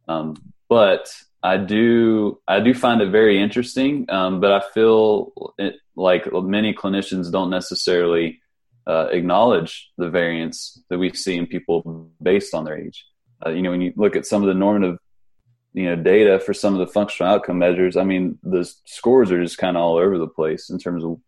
[0.08, 0.36] Um,
[0.68, 1.10] but
[1.42, 4.06] I do, I do find it very interesting.
[4.10, 8.42] Um, but I feel it, like many clinicians don't necessarily
[8.86, 13.06] uh, acknowledge the variance that we see in people based on their age.
[13.46, 14.98] Uh, you know, when you look at some of the normative,
[15.74, 19.42] you know, data for some of the functional outcome measures, I mean, the scores are
[19.42, 21.20] just kind of all over the place in terms of,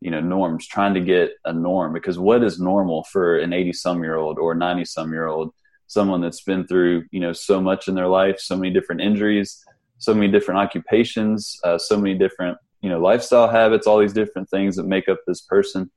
[0.00, 3.74] you know, norms, trying to get a norm because what is normal for an 80
[3.74, 5.52] some year old or 90 some year old,
[5.86, 9.62] someone that's been through, you know, so much in their life, so many different injuries,
[9.98, 14.50] so many different occupations, uh, so many different you know lifestyle habits, all these different
[14.50, 15.90] things that make up this person.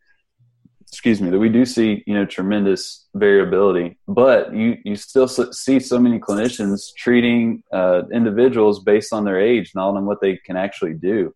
[0.95, 5.77] Excuse me, that we do see you know tremendous variability, but you you still see
[5.77, 10.55] so many clinicians treating uh, individuals based on their age, not on what they can
[10.55, 11.35] actually do.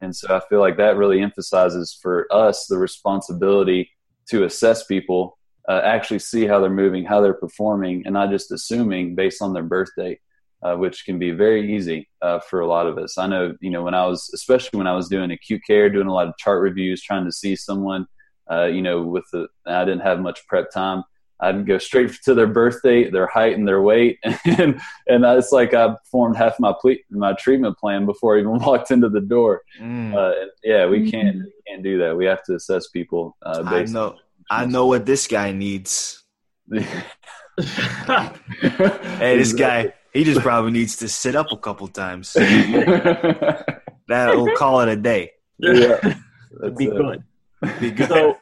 [0.00, 3.90] And so I feel like that really emphasizes for us the responsibility
[4.30, 5.36] to assess people,
[5.68, 9.52] uh, actually see how they're moving, how they're performing, and not just assuming based on
[9.52, 10.20] their birth date,
[10.62, 13.18] uh, which can be very easy uh, for a lot of us.
[13.18, 16.06] I know, you know, when I was, especially when I was doing acute care, doing
[16.06, 18.06] a lot of chart reviews, trying to see someone,
[18.50, 21.04] uh, you know, with the, I didn't have much prep time.
[21.40, 25.52] I'd go straight to their birth date, their height, and their weight, and and it's
[25.52, 29.20] like I formed half my ple- my treatment plan before I even walked into the
[29.20, 29.62] door.
[29.80, 30.14] Mm.
[30.14, 32.16] Uh, yeah, we can't we can't do that.
[32.16, 33.36] We have to assess people.
[33.42, 34.16] Uh, I know.
[34.50, 36.22] I know what this guy needs.
[36.70, 36.86] hey,
[39.18, 42.34] this guy, he just probably needs to sit up a couple times.
[42.34, 43.66] that
[44.08, 45.32] will call it a day.
[45.58, 46.18] Yeah,
[46.76, 47.24] be good.
[47.80, 48.08] Be good.
[48.08, 48.38] So,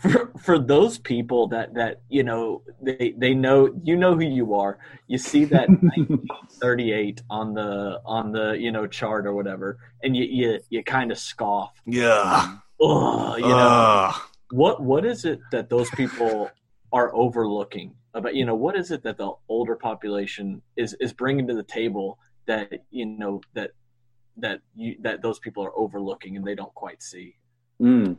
[0.00, 4.54] for for those people that that you know they they know you know who you
[4.54, 5.68] are you see that
[6.60, 11.12] 38 on the on the you know chart or whatever and you you, you kind
[11.12, 14.12] of scoff yeah Ugh, you know uh.
[14.50, 16.50] what what is it that those people
[16.92, 21.46] are overlooking about you know what is it that the older population is is bringing
[21.46, 23.70] to the table that you know that
[24.36, 27.34] that you that those people are overlooking and they don't quite see
[27.80, 28.16] mm.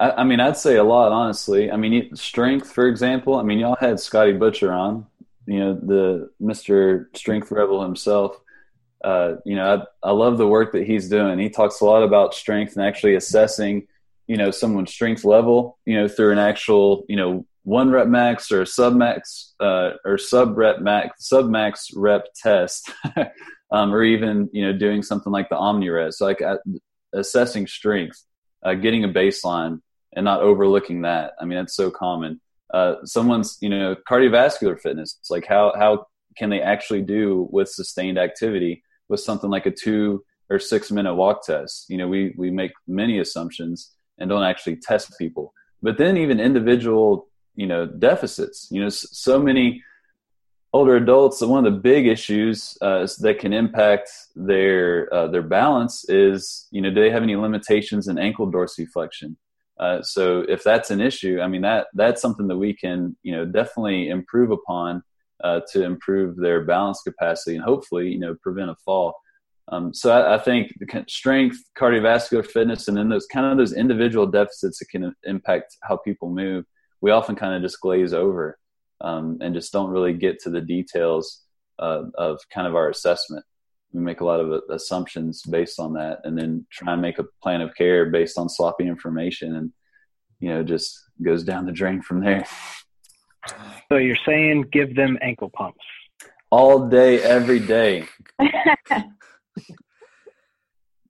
[0.00, 1.70] I, I, mean, I'd say a lot, honestly.
[1.70, 3.36] I mean, strength, for example.
[3.36, 5.06] I mean, y'all had Scotty Butcher on,
[5.46, 8.40] you know, the Mister Strength Rebel himself.
[9.04, 11.38] Uh, you know, I, I love the work that he's doing.
[11.38, 13.86] He talks a lot about strength and actually assessing,
[14.26, 18.50] you know, someone's strength level, you know, through an actual, you know, one rep max
[18.50, 22.90] or sub max uh, or sub rep max sub max rep test,
[23.70, 26.56] um, or even you know doing something like the OmniRes, so like uh,
[27.12, 28.24] assessing strength,
[28.64, 29.80] uh, getting a baseline,
[30.14, 31.32] and not overlooking that.
[31.40, 32.40] I mean, that's so common.
[32.72, 35.16] Uh, someone's, you know, cardiovascular fitness.
[35.18, 39.70] It's like how how can they actually do with sustained activity with something like a
[39.70, 41.86] two or six minute walk test?
[41.88, 45.52] You know, we we make many assumptions and don't actually test people.
[45.82, 48.68] But then even individual, you know, deficits.
[48.70, 49.82] You know, so many
[50.72, 51.40] older adults.
[51.40, 56.80] One of the big issues uh, that can impact their uh, their balance is, you
[56.80, 59.36] know, do they have any limitations in ankle dorsiflexion?
[59.80, 63.32] Uh, so if that's an issue, I mean that that's something that we can you
[63.32, 65.02] know definitely improve upon
[65.42, 69.14] uh, to improve their balance capacity and hopefully you know prevent a fall.
[69.68, 70.72] Um, so I, I, think
[71.08, 75.96] strength, cardiovascular fitness, and then those kind of those individual deficits that can impact how
[75.96, 76.64] people move,
[77.00, 78.58] we often kind of just glaze over
[79.00, 81.42] um, and just don't really get to the details
[81.78, 83.44] uh, of kind of our assessment
[83.92, 87.24] we make a lot of assumptions based on that and then try and make a
[87.42, 89.72] plan of care based on sloppy information and
[90.38, 92.46] you know just goes down the drain from there.
[93.90, 95.84] So you're saying give them ankle pumps.
[96.50, 98.06] All day every day.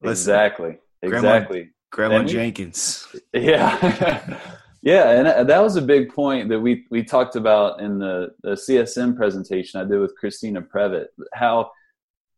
[0.02, 0.78] Exactly.
[1.02, 1.70] Exactly.
[1.90, 3.06] Grandma, grandma jenkins.
[3.34, 4.38] Yeah.
[4.82, 8.52] Yeah and that was a big point that we we talked about in the, the
[8.52, 11.70] csm presentation i did with christina prevett how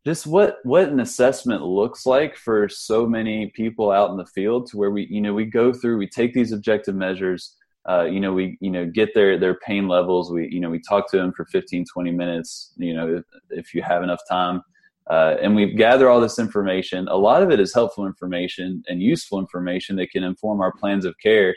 [0.05, 4.67] just what what an assessment looks like for so many people out in the field
[4.67, 7.57] to where we you know we go through we take these objective measures
[7.89, 10.31] uh, you know we you know get their their pain levels.
[10.31, 13.75] We you know we talk to them for 15 20 minutes you know if, if
[13.75, 14.63] you have enough time
[15.11, 17.09] uh, and we gather all this information.
[17.09, 21.05] A lot of it is helpful information and useful information that can inform our plans
[21.05, 21.57] of care.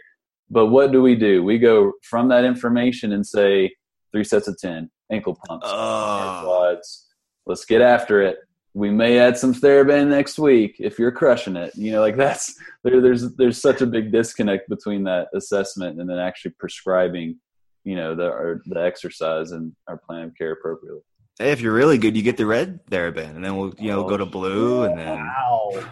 [0.49, 1.43] But what do we do?
[1.43, 3.71] We go from that information and say
[4.11, 6.41] three sets of 10 ankle pumps oh.
[6.43, 7.05] quads
[7.45, 8.39] let's get after it.
[8.73, 11.73] We may add some TheraBand next week if you're crushing it.
[11.75, 16.09] You know, like that's there, there's there's such a big disconnect between that assessment and
[16.09, 17.39] then actually prescribing,
[17.85, 21.01] you know, the our, the exercise and our plan of care appropriately.
[21.39, 24.05] Hey, if you're really good, you get the red TheraBand, and then we'll you know
[24.05, 25.83] oh, go to blue, and then wow,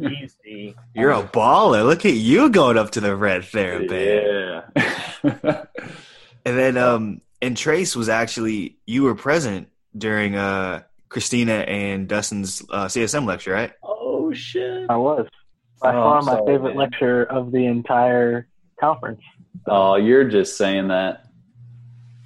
[0.00, 0.74] easy.
[0.94, 1.84] You're a baller.
[1.84, 4.62] Look at you going up to the red TheraBand.
[5.24, 5.64] Yeah.
[6.44, 10.82] and then um, and Trace was actually you were present during uh
[11.14, 13.70] Christina and Dustin's uh, CSM lecture, right?
[13.84, 14.86] Oh shit!
[14.90, 15.28] I was
[15.80, 16.90] by oh, far my sorry, favorite man.
[16.90, 18.48] lecture of the entire
[18.80, 19.20] conference.
[19.68, 21.26] Oh, you're just saying that.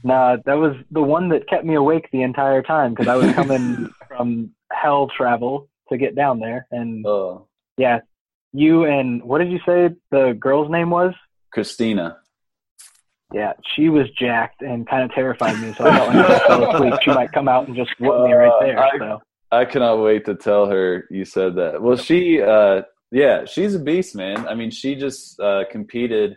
[0.02, 3.30] Nah, that was the one that kept me awake the entire time because I was
[3.34, 7.46] coming from hell travel to get down there, and oh.
[7.76, 8.00] yeah,
[8.54, 11.12] you and what did you say the girl's name was?
[11.52, 12.20] Christina
[13.32, 15.74] yeah, she was jacked and kind of terrified me.
[15.74, 18.26] So I felt like if I fell asleep, she might come out and just whoop
[18.26, 18.78] me right there.
[18.78, 21.82] I, so I cannot wait to tell her you said that.
[21.82, 24.46] Well, she, uh, yeah, she's a beast, man.
[24.46, 26.36] I mean, she just uh, competed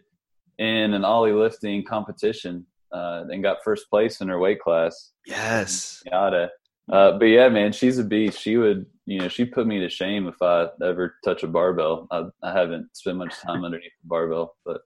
[0.58, 5.12] in an Oly lifting competition uh, and got first place in her weight class.
[5.26, 6.04] Yes.
[6.06, 6.50] Yada.
[6.92, 8.40] Uh, but yeah, man, she's a beast.
[8.40, 12.08] She would, you know, she put me to shame if I ever touch a barbell.
[12.12, 14.82] I, I haven't spent much time underneath the barbell, but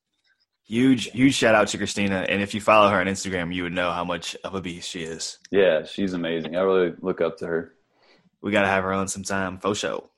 [0.67, 2.25] Huge, huge shout out to Christina.
[2.28, 4.89] And if you follow her on Instagram, you would know how much of a beast
[4.89, 5.38] she is.
[5.51, 6.56] yeah, she's amazing.
[6.56, 7.73] I really look up to her.
[8.41, 9.60] We got to have her on sometime.
[9.60, 10.10] Faux show.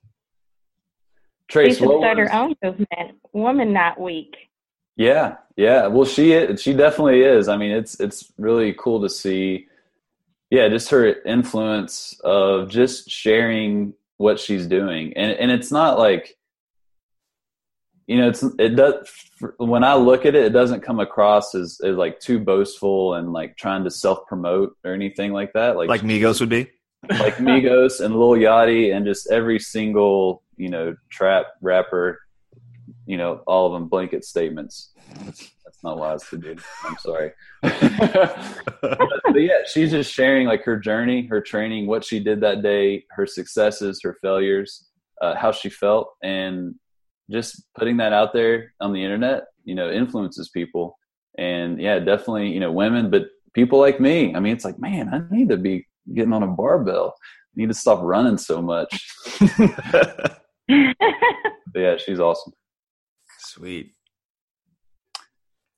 [1.50, 4.36] She Trace, should what start was- her own movement, Woman Not Weak.
[4.96, 5.88] Yeah, yeah.
[5.88, 7.48] Well, she is, she definitely is.
[7.50, 9.68] I mean, it's it's really cool to see.
[10.50, 16.37] Yeah, just her influence of just sharing what she's doing, and and it's not like,
[18.08, 19.08] you know, it's it does.
[19.58, 23.34] When I look at it, it doesn't come across as, as like too boastful and
[23.34, 25.76] like trying to self promote or anything like that.
[25.76, 26.72] Like Like Migos would be.
[27.10, 32.22] like Migos and Lil Yachty and just every single you know trap rapper,
[33.06, 34.94] you know all of them blanket statements.
[35.26, 36.56] That's, that's not wise to do.
[36.86, 37.32] I'm sorry.
[37.62, 38.40] but,
[38.82, 43.04] but yeah, she's just sharing like her journey, her training, what she did that day,
[43.10, 44.88] her successes, her failures,
[45.22, 46.76] uh, how she felt, and
[47.30, 49.44] just putting that out there on the internet.
[49.64, 50.98] You know, influences people,
[51.38, 54.34] and yeah, definitely you know women, but people like me.
[54.36, 57.16] I mean, it's like man, I need to be getting on a barbell.
[57.22, 59.06] I need to stop running so much.
[61.78, 62.54] But yeah, she's awesome.
[63.38, 63.92] Sweet.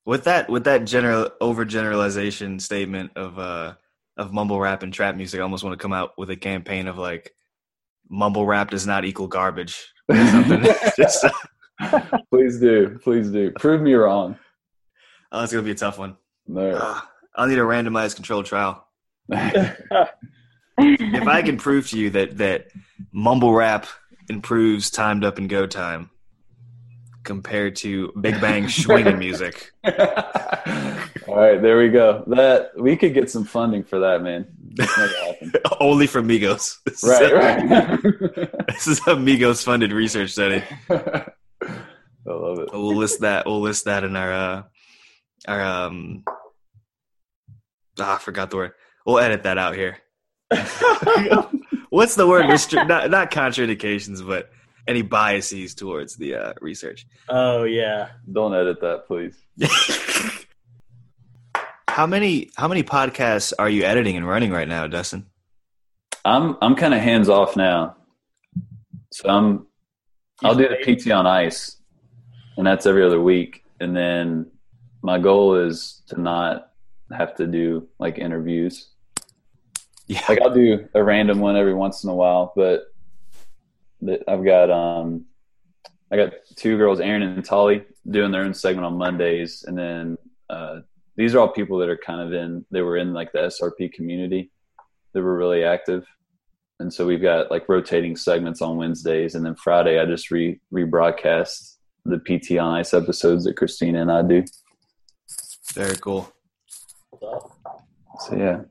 [0.05, 3.73] With that, with that general overgeneralization statement of uh
[4.15, 6.87] of mumble rap and trap music, I almost want to come out with a campaign
[6.87, 7.33] of like,
[8.09, 9.91] mumble rap does not equal garbage.
[10.09, 10.61] Or something.
[10.97, 13.51] Just, uh, Please do, please do.
[13.51, 14.37] Prove me wrong.
[15.31, 16.17] oh, it's gonna be a tough one.
[16.47, 16.77] No.
[16.81, 18.85] Ah, I'll need a randomized controlled trial.
[20.81, 22.67] If I can prove to you that that
[23.11, 23.85] mumble rap
[24.29, 26.09] improves timed up and go time
[27.23, 32.23] compared to Big Bang swinging music, All right, there we go.
[32.27, 34.47] That we could get some funding for that, man.
[34.77, 35.09] Let's make
[35.41, 35.75] it happen.
[35.79, 36.77] only from Migos.
[36.85, 38.67] This is right, a- right.
[38.67, 40.63] This is a Migos funded research study.
[40.89, 41.25] I
[42.25, 42.69] love it.
[42.71, 43.45] We'll list that.
[43.45, 44.63] We'll list that in our uh,
[45.47, 46.23] our um.
[47.99, 48.71] Ah, I forgot the word.
[49.05, 49.97] We'll edit that out here.
[51.89, 52.45] What's the word?
[52.45, 54.49] Restri- not not contraindications, but
[54.89, 57.05] any biases towards the uh, research.
[57.29, 58.09] Oh yeah.
[58.31, 59.35] Don't edit that, please.
[61.87, 65.27] how many how many podcasts are you editing and running right now, Dustin?
[66.25, 67.95] I'm I'm kind of hands off now,
[69.11, 69.67] so I'm
[70.43, 71.77] I'll do the PT on ice,
[72.57, 73.63] and that's every other week.
[73.79, 74.49] And then
[75.01, 76.71] my goal is to not
[77.15, 78.89] have to do like interviews.
[80.07, 82.88] Yeah, Like I'll do a random one every once in a while, but th-
[84.27, 85.25] I've got um
[86.11, 90.17] I got two girls, Erin and Tolly, doing their own segment on Mondays, and then
[90.49, 90.79] uh,
[91.15, 93.93] these are all people that are kind of in they were in like the SRP
[93.93, 94.51] community.
[95.13, 96.05] They were really active,
[96.79, 100.59] and so we've got like rotating segments on Wednesdays, and then Friday I just re
[100.73, 104.43] rebroadcast the PT on Ice episodes that Christina and I do.
[105.73, 106.31] very cool.
[107.21, 108.61] So yeah.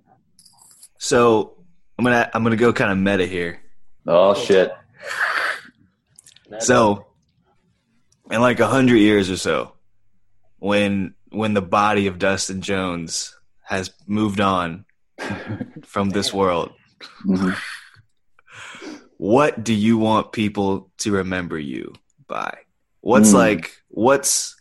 [0.99, 1.55] So
[1.99, 3.61] I'm gonna I'm gonna go kind of meta here.
[4.07, 4.73] Oh shit.
[6.61, 7.07] So,
[8.31, 9.73] in like a hundred years or so,
[10.59, 14.85] when when the body of Dustin Jones has moved on
[15.85, 16.73] from this world,
[17.27, 17.57] Mhm.
[19.19, 21.93] what do you want people to remember you
[22.27, 22.57] by?
[23.01, 23.37] What's Hmm.
[23.37, 24.57] like what's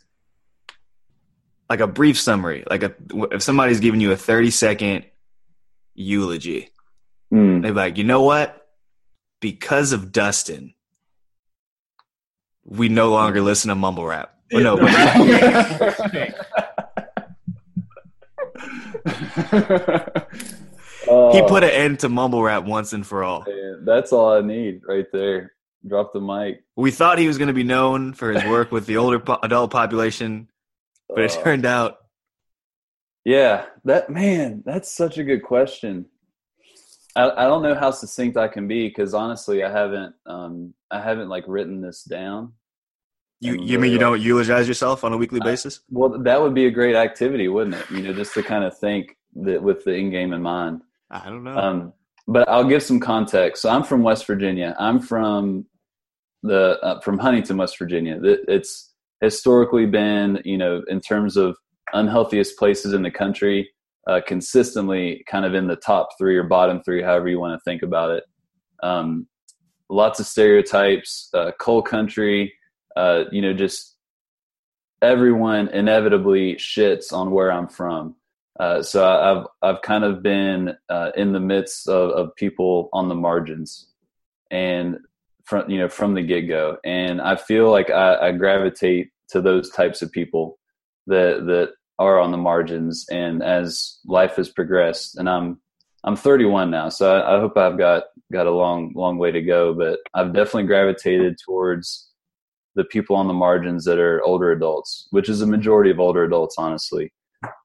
[1.69, 2.63] like a brief summary?
[2.69, 2.93] Like a
[3.31, 5.05] if somebody's giving you a thirty second
[5.95, 6.69] eulogy,
[7.33, 7.61] Mm.
[7.61, 8.66] they're like, you know what?
[9.39, 10.73] Because of Dustin,
[12.65, 14.33] we no longer listen to mumble rap.
[14.53, 14.77] Oh, no,
[21.31, 23.45] he put an end to mumble rap once and for all.
[23.81, 25.53] That's all I need right there.
[25.87, 26.63] Drop the mic.
[26.75, 29.39] We thought he was going to be known for his work with the older po-
[29.43, 30.49] adult population,
[31.07, 31.97] but it Uh, turned out
[33.23, 36.05] yeah, that man, that's such a good question.
[37.17, 41.01] I, I don't know how succinct I can be because honestly, I haven't, um, I
[41.01, 42.53] haven't like written this down.
[43.39, 45.81] you you mean you really, don't eulogize yourself on a weekly basis?
[45.89, 47.89] Well, that would be a great activity, wouldn't it?
[47.89, 50.81] You know, just to kind of think that with the end game in mind.
[51.09, 51.57] I don't know.
[51.57, 51.93] Um,
[52.27, 53.61] but I'll give some context.
[53.61, 54.75] So I'm from West Virginia.
[54.77, 55.65] I'm from
[56.43, 58.19] the uh, from Huntington, West Virginia.
[58.23, 61.57] It's historically been, you know, in terms of
[61.93, 63.69] unhealthiest places in the country,
[64.07, 67.63] uh, consistently kind of in the top three or bottom three, however you want to
[67.63, 68.23] think about it.
[68.81, 69.27] Um,
[69.89, 72.53] lots of stereotypes, uh, coal country,
[72.95, 73.97] uh, you know, just
[75.01, 78.15] everyone inevitably shits on where I'm from.
[78.59, 83.07] Uh, so I've I've kind of been uh, in the midst of, of people on
[83.07, 83.89] the margins,
[84.49, 84.97] and
[85.45, 89.41] from you know from the get go, and I feel like I, I gravitate to
[89.41, 90.57] those types of people
[91.05, 93.05] that that are on the margins.
[93.11, 95.59] And as life has progressed, and I'm
[96.03, 99.41] I'm 31 now, so I, I hope I've got got a long long way to
[99.41, 99.73] go.
[99.73, 102.09] But I've definitely gravitated towards
[102.75, 106.23] the people on the margins that are older adults, which is a majority of older
[106.23, 107.11] adults, honestly.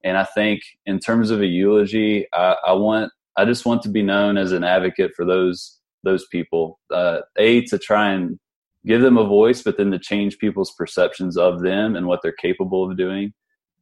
[0.03, 3.89] And I think in terms of a eulogy, I, I want I just want to
[3.89, 6.80] be known as an advocate for those those people.
[6.93, 8.39] Uh, a to try and
[8.85, 12.33] give them a voice, but then to change people's perceptions of them and what they're
[12.33, 13.33] capable of doing.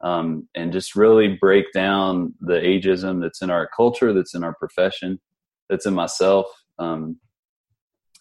[0.03, 4.55] Um, and just really break down the ageism that's in our culture, that's in our
[4.55, 5.21] profession,
[5.69, 6.47] that's in myself.
[6.79, 7.19] Um,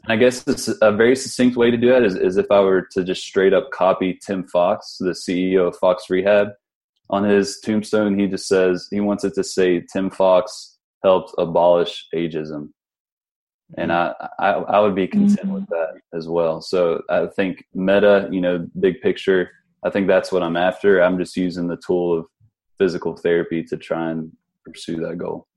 [0.07, 2.87] I guess it's a very succinct way to do that is, is if I were
[2.91, 6.49] to just straight up copy Tim Fox, the CEO of Fox Rehab,
[7.09, 12.05] on his tombstone, he just says he wants it to say Tim Fox helped abolish
[12.13, 12.69] ageism
[13.77, 15.53] and I, I, I would be content mm-hmm.
[15.53, 16.61] with that as well.
[16.61, 19.51] So I think meta, you know, big picture.
[19.83, 21.01] I think that's what I'm after.
[21.01, 22.25] I'm just using the tool of
[22.77, 24.31] physical therapy to try and
[24.65, 25.47] pursue that goal.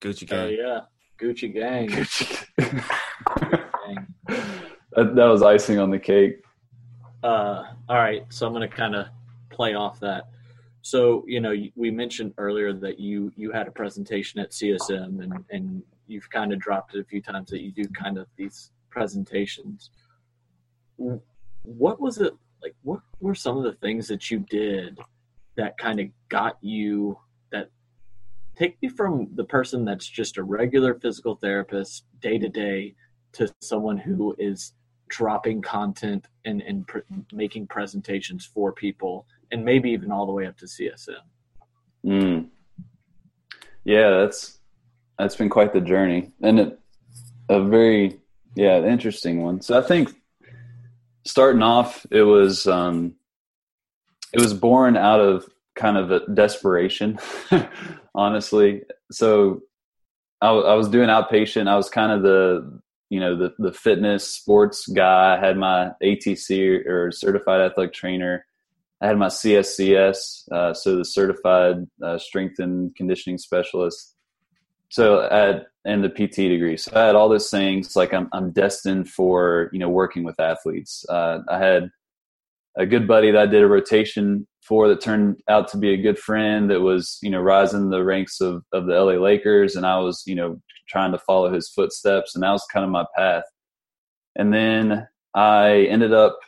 [0.00, 0.80] Gucci gang, uh, yeah,
[1.18, 1.88] Gucci gang.
[1.88, 2.46] Gucci.
[3.86, 4.06] gang.
[4.28, 6.42] that, that was icing on the cake.
[7.22, 9.06] Uh, all right, so I'm gonna kind of
[9.50, 10.24] play off that.
[10.82, 15.32] So you know, we mentioned earlier that you you had a presentation at CSM, and
[15.50, 18.72] and you've kind of dropped it a few times that you do kind of these
[18.90, 19.90] presentations.
[21.64, 22.74] What was it like?
[22.82, 24.98] What were some of the things that you did
[25.56, 27.18] that kind of got you
[27.52, 27.70] that
[28.56, 32.94] take me from the person that's just a regular physical therapist day to day
[33.32, 34.72] to someone who is
[35.08, 37.00] dropping content and, and pr-
[37.32, 41.16] making presentations for people and maybe even all the way up to CSM.
[42.04, 42.48] Mm.
[43.84, 44.58] Yeah, that's
[45.18, 46.78] that's been quite the journey and it,
[47.48, 48.20] a very
[48.54, 50.14] yeah interesting one so i think
[51.26, 53.14] starting off it was um
[54.32, 57.18] it was born out of kind of a desperation
[58.14, 58.82] honestly.
[59.10, 59.62] So
[60.40, 61.68] I, I was doing outpatient.
[61.68, 65.36] I was kind of the you know the the fitness sports guy.
[65.36, 68.46] I had my atc or certified athletic trainer.
[69.00, 74.13] I had my cscs uh, so the certified uh, strength and conditioning specialist
[74.94, 76.76] so at and the PT degree.
[76.76, 80.38] So I had all those things like I'm I'm destined for you know working with
[80.38, 81.04] athletes.
[81.08, 81.90] Uh, I had
[82.78, 86.00] a good buddy that I did a rotation for that turned out to be a
[86.00, 89.84] good friend that was you know rising the ranks of of the LA Lakers, and
[89.84, 93.04] I was you know trying to follow his footsteps, and that was kind of my
[93.16, 93.44] path.
[94.36, 96.38] And then I ended up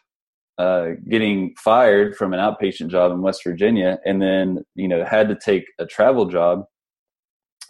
[0.59, 5.29] uh, getting fired from an outpatient job in West Virginia, and then you know had
[5.31, 6.67] to take a travel job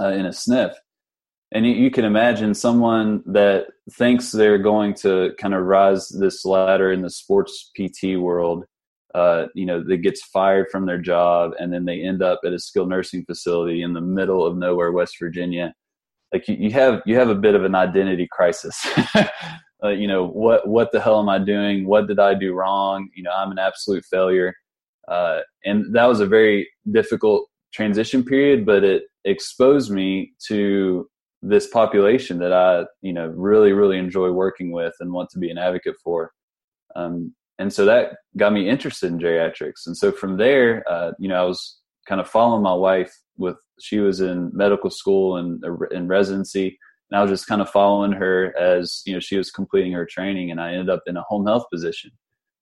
[0.00, 0.72] uh, in a sniff.
[1.52, 6.44] And you, you, can imagine someone that thinks they're going to kind of rise this
[6.44, 8.64] ladder in the sports PT world,
[9.14, 12.52] uh, you know, that gets fired from their job and then they end up at
[12.52, 15.72] a skilled nursing facility in the middle of nowhere, West Virginia.
[16.32, 18.76] Like you, you have you have a bit of an identity crisis.
[19.84, 21.86] uh, you know what what the hell am I doing?
[21.86, 23.08] What did I do wrong?
[23.14, 24.52] You know, I'm an absolute failure.
[25.08, 31.08] Uh, and that was a very difficult transition period, but it exposed me to
[31.42, 35.50] this population that I, you know, really, really enjoy working with and want to be
[35.50, 36.32] an advocate for.
[36.94, 39.86] Um, and so that got me interested in geriatrics.
[39.86, 43.56] And so from there, uh, you know, I was kind of following my wife with,
[43.80, 46.78] she was in medical school and in residency.
[47.10, 50.06] And I was just kind of following her as, you know, she was completing her
[50.06, 52.10] training and I ended up in a home health position,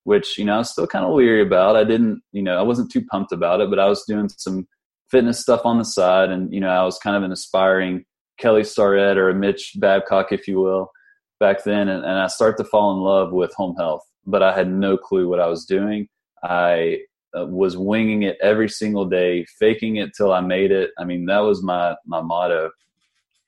[0.04, 1.76] which, you know, I was still kind of leery about.
[1.76, 4.66] I didn't, you know, I wasn't too pumped about it, but I was doing some
[5.14, 6.30] fitness stuff on the side.
[6.30, 8.04] And, you know, I was kind of an aspiring
[8.36, 10.90] Kelly Starrett or a Mitch Babcock, if you will,
[11.38, 11.88] back then.
[11.88, 14.96] And, and I started to fall in love with home health, but I had no
[14.96, 16.08] clue what I was doing.
[16.42, 16.98] I
[17.38, 20.90] uh, was winging it every single day, faking it till I made it.
[20.98, 22.70] I mean, that was my, my motto.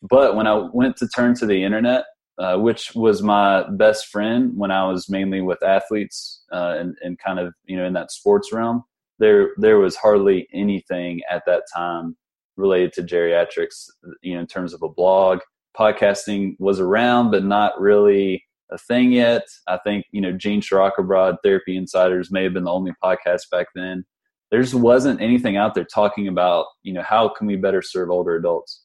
[0.02, 2.04] But when I went to turn to the internet,
[2.38, 7.18] uh, which was my best friend when I was mainly with athletes uh, and, and
[7.18, 8.84] kind of, you know, in that sports realm,
[9.18, 12.16] there there was hardly anything at that time
[12.56, 13.88] related to geriatrics
[14.22, 15.40] you know in terms of a blog.
[15.78, 18.42] Podcasting was around but not really
[18.72, 19.46] a thing yet.
[19.68, 23.66] I think you know gene Shirokobrod therapy insiders may have been the only podcast back
[23.74, 24.04] then.
[24.50, 28.10] There just wasn't anything out there talking about you know how can we better serve
[28.10, 28.82] older adults?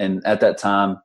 [0.00, 0.98] And at that time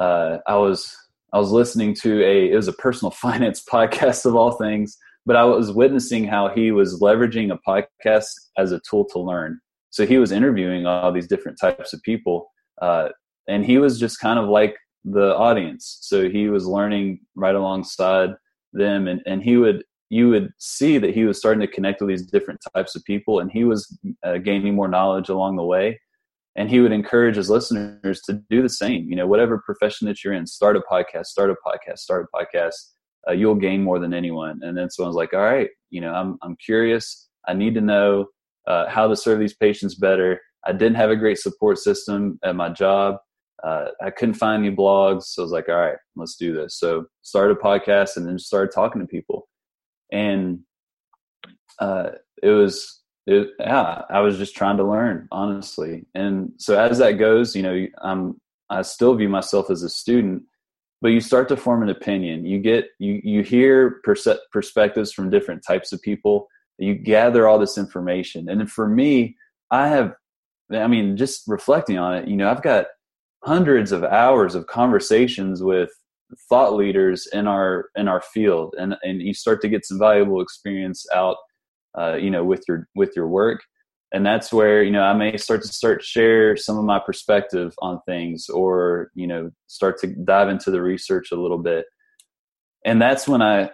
[0.00, 0.94] uh, I was
[1.32, 4.96] I was listening to a it was a personal finance podcast of all things,
[5.26, 9.60] but I was witnessing how he was leveraging a podcast as a tool to learn.
[9.90, 12.50] So he was interviewing all these different types of people,
[12.82, 13.10] uh,
[13.48, 15.98] and he was just kind of like the audience.
[16.02, 18.30] So he was learning right alongside
[18.72, 22.08] them, and and he would you would see that he was starting to connect with
[22.08, 25.98] these different types of people, and he was uh, gaining more knowledge along the way
[26.56, 30.22] and he would encourage his listeners to do the same you know whatever profession that
[30.22, 32.74] you're in start a podcast start a podcast start a podcast
[33.28, 34.60] uh, you'll gain more than anyone.
[34.62, 37.28] And then someone's like all right you know i'm, I'm curious.
[37.46, 38.26] I need to know
[38.66, 40.40] uh, how to serve these patients better.
[40.66, 43.16] I didn't have a great support system at my job.
[43.62, 45.24] Uh, i couldn't find any blogs.
[45.24, 46.78] So i was like all right let's do this.
[46.78, 49.48] So started a podcast and then started talking to people.
[50.12, 50.60] And
[51.78, 52.10] uh,
[52.42, 56.04] it was it, yeah, I was just trying to learn, honestly.
[56.14, 60.42] And so as that goes, you know, I'm I still view myself as a student,
[61.04, 62.46] but you start to form an opinion.
[62.46, 66.48] You get you you hear perse- perspectives from different types of people.
[66.78, 69.36] You gather all this information, and for me,
[69.70, 70.14] I have,
[70.72, 72.86] I mean, just reflecting on it, you know, I've got
[73.44, 75.90] hundreds of hours of conversations with
[76.48, 80.40] thought leaders in our in our field, and and you start to get some valuable
[80.40, 81.36] experience out
[81.98, 83.60] uh, you know, with your with your work.
[84.14, 87.74] And that's where you know I may start to start share some of my perspective
[87.80, 91.86] on things, or you know, start to dive into the research a little bit.
[92.84, 93.70] And that's when I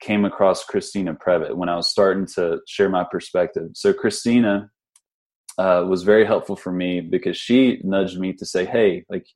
[0.00, 3.70] came across Christina Prevett when I was starting to share my perspective.
[3.74, 4.70] So Christina
[5.56, 9.26] uh, was very helpful for me because she nudged me to say, "Hey, like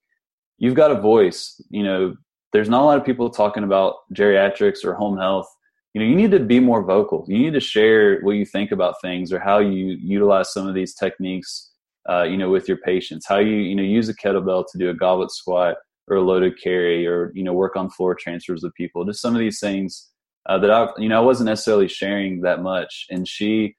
[0.59, 1.59] you've got a voice.
[1.71, 2.15] You know,
[2.53, 5.49] there's not a lot of people talking about geriatrics or home health
[5.95, 7.25] you know you need to be more vocal.
[7.29, 10.75] You need to share what you think about things or how you utilize some of
[10.75, 11.71] these techniques
[12.09, 13.27] uh, you know with your patients.
[13.29, 15.77] How you you know use a kettlebell to do a goblet squat
[16.09, 19.05] or a loaded carry or you know work on floor transfers with people.
[19.05, 20.11] Just some of these things
[20.49, 23.07] uh, that i you know i wasn't necessarily sharing that much.
[23.11, 23.77] And she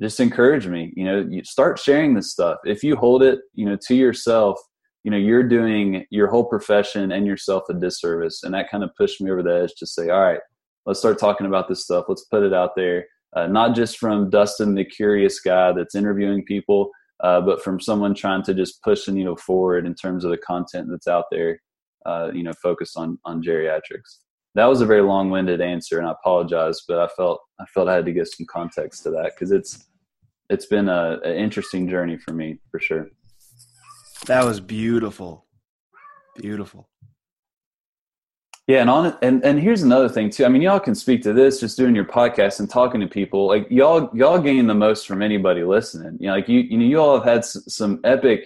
[0.00, 2.58] just encouraged me you know you start sharing this stuff.
[2.64, 4.60] If you hold it you know to yourself
[5.02, 8.44] you know you're doing your whole profession and yourself a disservice.
[8.44, 10.40] And that kind of pushed me over the edge to say all right
[10.88, 12.06] let's start talking about this stuff.
[12.08, 16.44] Let's put it out there, uh, not just from Dustin, the curious guy that's interviewing
[16.46, 16.90] people,
[17.22, 20.38] uh, but from someone trying to just push the needle forward in terms of the
[20.38, 21.60] content that's out there,
[22.06, 24.20] uh, you know, focused on on geriatrics.
[24.54, 27.94] That was a very long-winded answer, and I apologize, but I felt I felt I
[27.94, 29.84] had to give some context to that because it's
[30.48, 33.08] it's been a, an interesting journey for me for sure.
[34.26, 35.44] That was beautiful,
[36.36, 36.88] beautiful.
[38.68, 40.44] Yeah, and on and and here's another thing too.
[40.44, 43.46] I mean, y'all can speak to this just doing your podcast and talking to people.
[43.46, 46.18] Like y'all y'all gain the most from anybody listening.
[46.20, 48.44] You know, like you you know you all have had some epic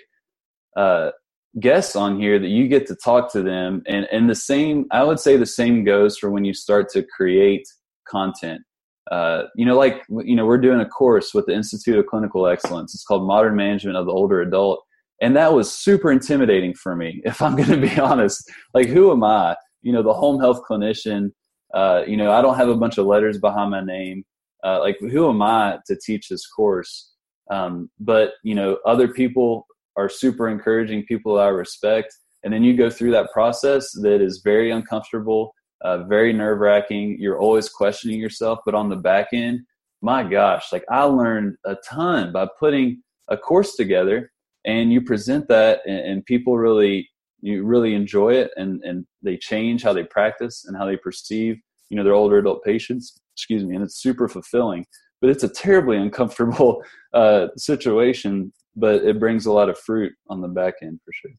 [0.76, 1.10] uh,
[1.58, 5.02] guests on here that you get to talk to them, and and the same I
[5.02, 7.66] would say the same goes for when you start to create
[8.08, 8.62] content.
[9.10, 12.46] Uh, you know, like you know, we're doing a course with the Institute of Clinical
[12.46, 12.94] Excellence.
[12.94, 14.84] It's called Modern Management of the Older Adult,
[15.20, 17.22] and that was super intimidating for me.
[17.24, 19.56] If I'm going to be honest, like who am I?
[19.82, 21.30] You know the home health clinician
[21.74, 24.24] uh, you know i don't have a bunch of letters behind my name.
[24.64, 27.12] Uh, like who am i to teach this course?
[27.50, 29.66] Um, but you know other people
[29.96, 32.14] are super encouraging people i respect.
[32.44, 37.16] And then you go through that process that is very uncomfortable uh, very nerve wracking
[37.18, 39.60] you're always questioning yourself but on the back end
[40.00, 43.02] my gosh like i learned a ton by putting
[43.32, 44.30] a course together.
[44.64, 47.08] And you present that and, and people really
[47.42, 51.56] you really enjoy it and and they change how they practice and how they perceive
[51.90, 54.86] you know their older adult patients excuse me and it's super fulfilling
[55.20, 56.82] but it's a terribly uncomfortable
[57.12, 61.32] uh, situation but it brings a lot of fruit on the back end for sure.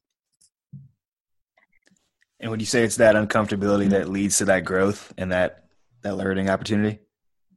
[2.40, 5.64] And would you say it's that uncomfortability that leads to that growth and that
[6.02, 7.00] that learning opportunity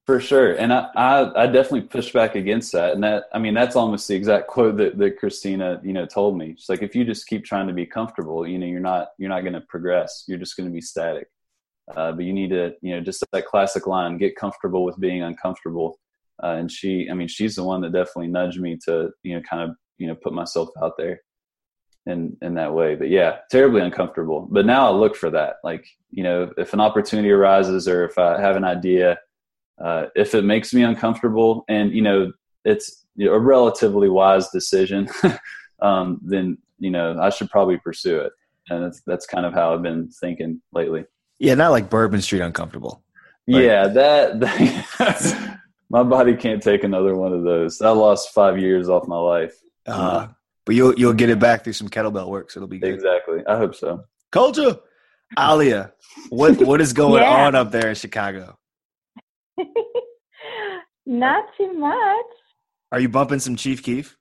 [0.08, 3.53] for sure, and I, I, I definitely push back against that, and that I mean
[3.53, 6.55] that's almost the exact quote that, that Christina you know told me.
[6.58, 9.30] She's like, if you just keep trying to be comfortable, you know, you're not you're
[9.30, 10.24] not going to progress.
[10.26, 11.28] You're just going to be static.
[11.93, 15.24] Uh, but you need to you know just that classic line: get comfortable with being
[15.24, 15.99] uncomfortable.
[16.41, 19.41] Uh, and she, I mean, she's the one that definitely nudged me to you know
[19.41, 21.20] kind of you know put myself out there
[22.05, 22.95] in in that way.
[22.95, 24.47] But yeah, terribly uncomfortable.
[24.49, 25.55] But now I look for that.
[25.66, 29.18] Like you know, if an opportunity arises or if I have an idea
[29.80, 32.32] uh, if it makes me uncomfortable and you know
[32.66, 35.08] it's you know, a relatively wise decision
[35.82, 38.32] um, then you know i should probably pursue it.
[38.70, 41.06] And that's, that's kind of how i've been thinking lately.
[41.40, 43.04] Yeah not like bourbon street uncomfortable.
[43.48, 45.60] Like, yeah that, that
[45.90, 47.82] my body can't take another one of those.
[47.82, 49.56] I lost five years off my life.
[49.86, 50.28] Uh,
[50.66, 52.94] but you'll you'll get it back through some kettlebell work so it'll be good.
[52.94, 53.40] Exactly.
[53.48, 54.04] I hope so.
[54.32, 54.78] Culture.
[55.40, 55.94] Alia,
[56.30, 57.46] what what is going Yeah.
[57.48, 58.58] on up there in Chicago?
[61.05, 62.26] Not too much.
[62.91, 64.18] Are you bumping some Chief Keef?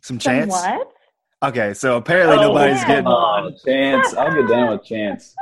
[0.00, 0.50] Some Some chance?
[0.52, 0.88] what?
[1.42, 2.86] Okay, so apparently Oh, nobody's yeah.
[2.88, 3.06] getting.
[3.06, 4.14] Oh, Chance.
[4.14, 5.34] I'll get down with Chance.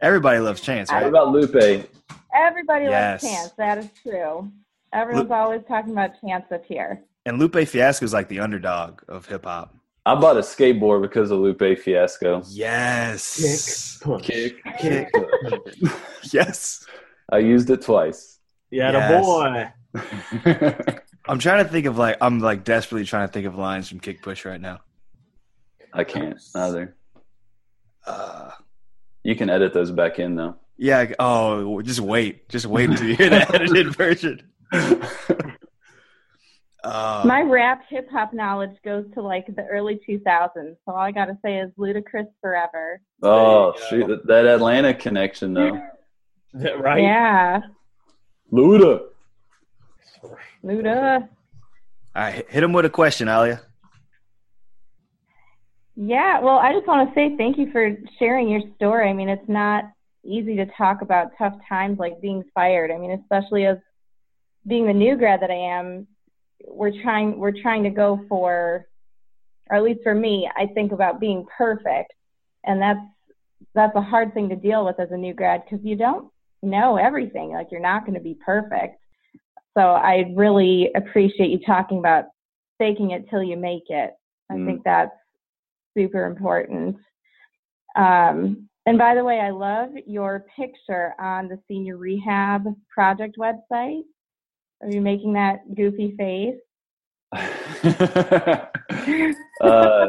[0.00, 1.08] Everybody loves Chance, What right?
[1.08, 1.86] about Lupe?
[2.34, 3.22] Everybody Yes.
[3.22, 3.52] loves Chance.
[3.52, 4.50] That is true.
[4.92, 7.02] Everyone's always talking about Chance up here.
[7.24, 9.74] And Lupe Fiasco is like the underdog of hip hop.
[10.04, 12.42] I bought a skateboard because of Lupe Fiasco.
[12.48, 13.98] Yes.
[14.02, 14.24] Push.
[14.24, 15.14] Kick, Kick.
[16.32, 16.84] yes.
[17.32, 18.38] I used it twice.
[18.70, 19.24] Yeah, Yes.
[19.24, 19.72] boy.
[21.28, 23.98] I'm trying to think of like I'm like desperately trying to think of lines from
[24.00, 24.80] Kick Push right now.
[25.92, 26.94] I can't either.
[28.06, 28.50] Uh,
[29.24, 30.56] You can edit those back in though.
[30.78, 31.12] yeah.
[31.18, 32.48] Oh, just wait.
[32.48, 34.42] Just wait until you hear the edited version.
[36.84, 40.50] Uh, My rap hip hop knowledge goes to like the early 2000s.
[40.54, 43.00] So all I got to say is Ludacris forever.
[43.22, 45.80] Oh shoot, that- that Atlanta connection though.
[46.78, 47.02] right?
[47.02, 47.60] Yeah.
[48.52, 49.00] Luda.
[50.64, 51.28] Luda.
[52.14, 53.60] all right, hit him with a question, Alia.
[55.96, 59.08] Yeah, well, I just want to say thank you for sharing your story.
[59.08, 59.84] I mean, it's not
[60.24, 62.90] easy to talk about tough times like being fired.
[62.90, 63.78] I mean, especially as
[64.66, 66.06] being the new grad that I am,
[66.66, 68.86] we're trying we're trying to go for
[69.68, 72.12] or at least for me, I think about being perfect.
[72.64, 73.00] And that's
[73.74, 76.31] that's a hard thing to deal with as a new grad because you don't
[76.62, 77.50] know everything.
[77.50, 78.98] Like you're not going to be perfect.
[79.76, 82.26] So I really appreciate you talking about
[82.78, 84.12] faking it till you make it.
[84.50, 84.66] I Mm.
[84.66, 85.14] think that's
[85.96, 86.96] super important.
[87.96, 94.02] Um, and by the way, I love your picture on the senior rehab project website.
[94.82, 96.58] Are you making that goofy face?
[99.60, 100.08] uh,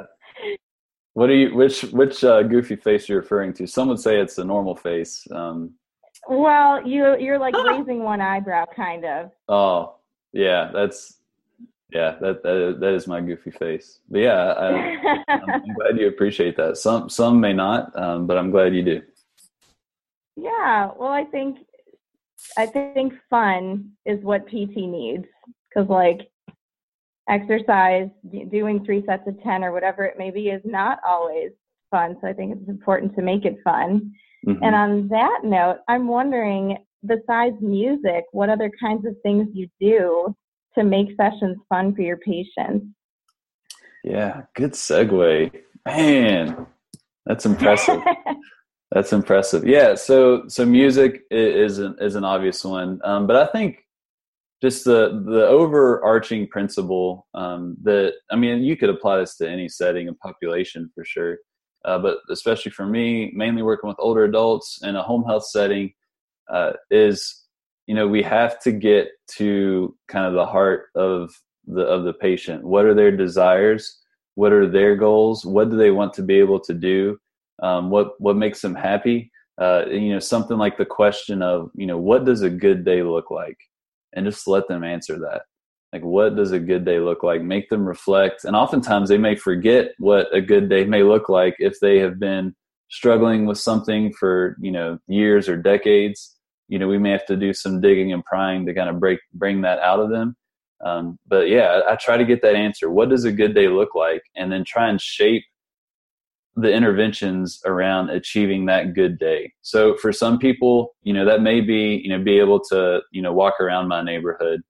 [1.14, 1.56] what are you?
[1.56, 3.68] Which which uh, goofy face you're referring to?
[3.68, 5.26] Some would say it's a normal face.
[5.32, 5.76] Um,
[6.30, 9.32] Well, you you're like raising one eyebrow, kind of.
[9.49, 9.95] oh,
[10.32, 11.17] yeah, that's
[11.91, 13.99] yeah, that that is, that is my goofy face.
[14.09, 14.67] But yeah, I,
[15.28, 16.78] I'm, I'm glad you appreciate that.
[16.78, 19.01] Some some may not, um, but I'm glad you do.
[20.36, 20.89] yeah.
[20.97, 21.59] Well, I think
[22.57, 25.26] I think fun is what PT needs
[25.69, 26.30] because like
[27.30, 28.09] exercise,
[28.51, 31.51] doing three sets of ten or whatever it may be, is not always
[31.91, 32.17] fun.
[32.21, 34.13] So I think it's important to make it fun.
[34.46, 34.60] Mhm.
[34.62, 40.36] And on that note, I'm wondering, besides music, what other kinds of things you do
[40.76, 42.88] to make sessions fun for your patients?
[44.04, 45.52] Yeah, good segue,
[45.86, 46.68] man.
[47.26, 48.02] That's impressive.
[48.91, 49.66] That's impressive.
[49.66, 49.96] Yeah.
[49.96, 53.80] So so music is an is an obvious one, um, but I think
[54.62, 59.68] just the the overarching principle um, that I mean you could apply this to any
[59.68, 61.38] setting and population for sure,
[61.86, 65.94] uh, but especially for me, mainly working with older adults in a home health setting,
[66.50, 67.44] uh, is
[67.88, 71.32] you know we have to get to kind of the heart of
[71.68, 72.64] the of the patient.
[72.64, 74.00] What are their desires?
[74.36, 75.46] What are their goals?
[75.46, 77.18] What do they want to be able to do?
[77.62, 79.32] Um, what what makes them happy?
[79.60, 83.04] Uh, you know, something like the question of you know what does a good day
[83.04, 83.58] look like,
[84.14, 85.44] and just let them answer that.
[85.94, 87.44] Like, what does a good day look like?
[87.44, 91.56] Make them reflect, and oftentimes they may forget what a good day may look like
[91.60, 92.56] if they have been
[92.89, 96.36] struggling with something for you know years or decades.
[96.68, 99.20] You know, we may have to do some digging and prying to kind of break
[99.34, 100.36] bring that out of them.
[100.84, 102.89] Um, but yeah, I, I try to get that answer.
[102.89, 104.24] What does a good day look like?
[104.36, 105.44] And then try and shape
[106.56, 109.54] the interventions around achieving that good day.
[109.62, 113.22] So for some people, you know, that may be, you know, be able to, you
[113.22, 114.62] know, walk around my neighborhood,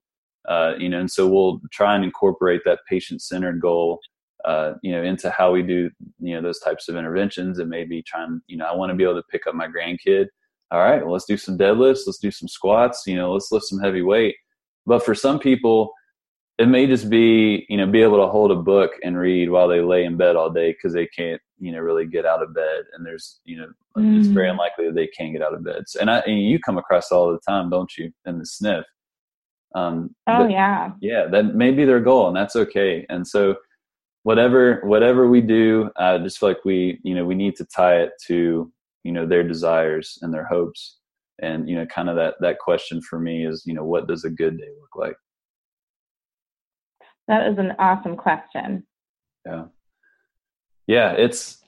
[0.48, 4.00] uh, you know, and so we'll try and incorporate that patient centered goal,
[4.46, 5.90] uh, you know, into how we do,
[6.20, 9.04] you know, those types of interventions and maybe trying, you know, I want to be
[9.04, 10.28] able to pick up my grandkid.
[10.72, 13.66] All right, well, let's do some deadlifts, let's do some squats, you know, let's lift
[13.66, 14.36] some heavy weight.
[14.86, 15.92] But for some people,
[16.60, 19.68] it may just be you know be able to hold a book and read while
[19.68, 22.54] they lay in bed all day because they can't you know really get out of
[22.54, 23.68] bed and there's you know
[23.98, 24.52] it's very Mm.
[24.52, 27.12] unlikely that they can't get out of bed so, and I and you come across
[27.12, 28.86] all the time don't you in the sniff
[29.76, 30.92] um Oh that- yeah.
[31.02, 33.56] yeah that may be their goal and that's okay and so
[34.24, 38.02] whatever whatever we do i just feel like we you know we need to tie
[38.02, 38.72] it to
[39.04, 41.00] you know their desires and their hopes
[41.42, 44.24] and you know kind of that that question for me is you know what does
[44.24, 45.16] a good day look like
[47.28, 48.86] That is an awesome question.
[49.46, 49.66] Yeah.
[50.88, 51.63] Yeah, it's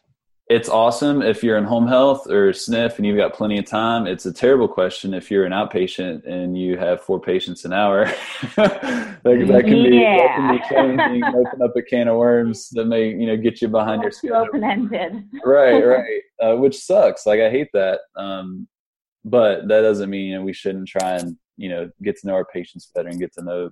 [0.47, 4.05] it's awesome if you're in home health or SNF and you've got plenty of time.
[4.05, 8.05] It's a terrible question if you're an outpatient and you have four patients an hour.
[8.55, 10.17] that, that, can be, Yeah.
[10.17, 11.23] that can be challenging.
[11.23, 14.37] Open up a can of worms that may you know get you behind your schedule.
[14.37, 15.27] Open ended.
[15.43, 16.21] right, right.
[16.39, 17.25] Uh, which sucks.
[17.25, 18.01] Like I hate that.
[18.15, 18.67] Um,
[19.23, 22.35] but that doesn't mean you know, we shouldn't try and you know get to know
[22.35, 23.71] our patients better and get to know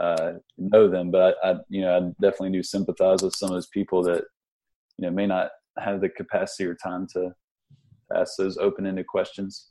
[0.00, 1.10] uh, know them.
[1.10, 4.22] But I, I, you know, I definitely do sympathize with some of those people that
[4.96, 7.32] you know may not have the capacity or time to
[8.14, 9.68] ask those open-ended questions.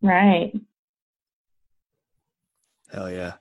[0.00, 0.52] Right.
[2.90, 3.34] Hell yeah.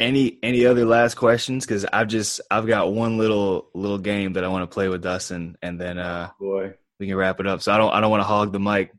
[0.00, 1.64] Any any other last questions?
[1.64, 5.02] Because I've just I've got one little little game that I want to play with
[5.02, 7.62] Dustin, and then uh, Boy, we can wrap it up.
[7.62, 8.92] So I don't I don't want to hog the mic.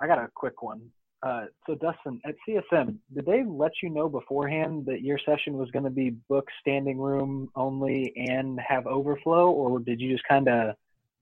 [0.00, 0.90] I got a quick one.
[1.22, 5.70] Uh, so Dustin, at CSM, did they let you know beforehand that your session was
[5.70, 10.48] going to be book standing room only and have overflow, or did you just kind
[10.48, 10.74] of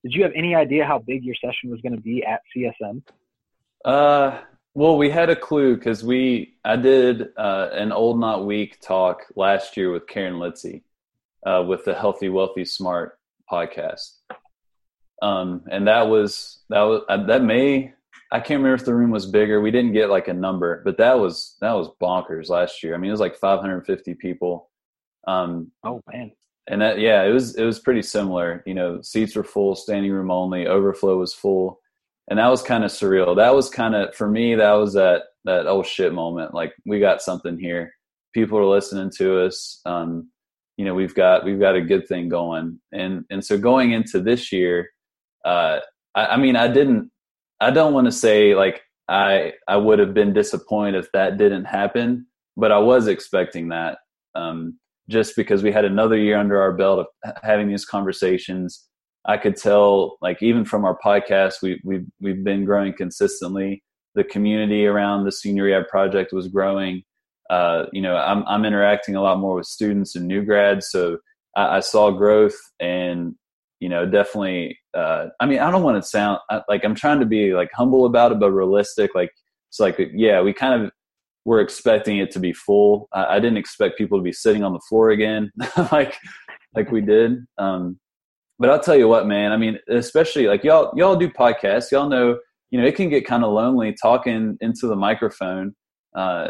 [0.02, 3.02] did you have any idea how big your session was going to be at CSM?
[3.84, 4.40] Uh,
[4.72, 9.26] well, we had a clue because we I did uh, an old not weak talk
[9.36, 10.82] last year with Karen Litzy
[11.44, 13.18] uh, with the Healthy Wealthy Smart
[13.52, 14.12] podcast,
[15.20, 17.92] um, and that was that was uh, that may
[18.32, 19.60] I can't remember if the room was bigger.
[19.60, 22.94] We didn't get like a number, but that was that was bonkers last year.
[22.94, 24.70] I mean, it was like 550 people.
[25.26, 26.32] Um, Oh man,
[26.68, 28.62] and that yeah it was it was pretty similar.
[28.66, 31.80] You know seats were full standing room only overflow was full.
[32.28, 33.34] And that was kind of surreal.
[33.34, 36.54] That was kind of for me that was that that oh shit moment.
[36.54, 37.92] Like we got something here.
[38.32, 39.80] People are listening to us.
[39.84, 40.30] Um
[40.76, 42.80] you know we've got we've got a good thing going.
[42.92, 44.90] And and so going into this year
[45.44, 45.80] uh
[46.14, 47.10] i, I mean i didn't
[47.60, 51.64] i don't want to say like i i would have been disappointed if that didn't
[51.64, 53.98] happen but i was expecting that
[54.34, 54.78] um
[55.10, 58.86] just because we had another year under our belt of having these conversations.
[59.26, 63.82] I could tell, like even from our podcast, we we we've been growing consistently.
[64.14, 67.02] The community around the senior rehab project was growing.
[67.50, 71.18] Uh, you know, I'm I'm interacting a lot more with students and new grads, so
[71.54, 73.34] I, I saw growth, and
[73.80, 74.78] you know, definitely.
[74.94, 78.04] Uh, I mean, I don't want to sound like I'm trying to be like humble
[78.04, 79.14] about it, but realistic.
[79.14, 79.30] Like
[79.70, 80.90] it's like, yeah, we kind of
[81.46, 83.08] we're expecting it to be full.
[83.12, 85.50] I, I didn't expect people to be sitting on the floor again,
[85.92, 86.16] like
[86.74, 87.38] like we did.
[87.58, 87.98] Um,
[88.58, 89.52] but I'll tell you what, man.
[89.52, 91.90] I mean, especially like y'all y'all do podcasts.
[91.90, 92.38] Y'all know,
[92.70, 95.74] you know, it can get kind of lonely talking into the microphone.
[96.14, 96.48] Uh,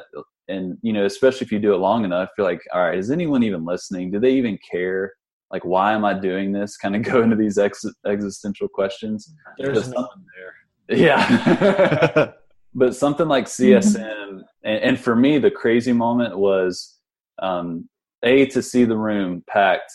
[0.49, 3.13] and you know, especially if you do it long enough, you're like, all right, is
[3.13, 4.11] anyone even listening?
[4.11, 5.13] Do they even care?
[5.51, 6.77] Like, why am I doing this?
[6.77, 9.33] Kind of go into these ex- existential questions.
[9.59, 10.99] There's But no one there.
[10.99, 12.33] Yeah.
[12.75, 16.99] but something like CSM, and, and for me, the crazy moment was
[17.41, 17.89] um,
[18.23, 19.93] a to see the room packed,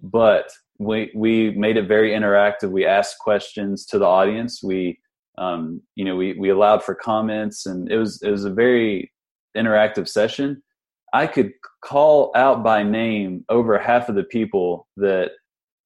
[0.00, 2.70] but we we made it very interactive.
[2.70, 4.62] We asked questions to the audience.
[4.62, 4.98] We
[5.38, 9.12] um, you know we we allowed for comments, and it was it was a very
[9.56, 10.62] interactive session.
[11.12, 11.52] I could
[11.82, 15.32] call out by name over half of the people that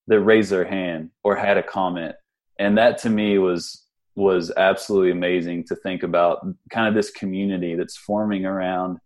[0.06, 2.14] that raised their hand or had a comment,
[2.58, 3.84] and that to me was
[4.16, 8.98] was absolutely amazing to think about kind of this community that's forming around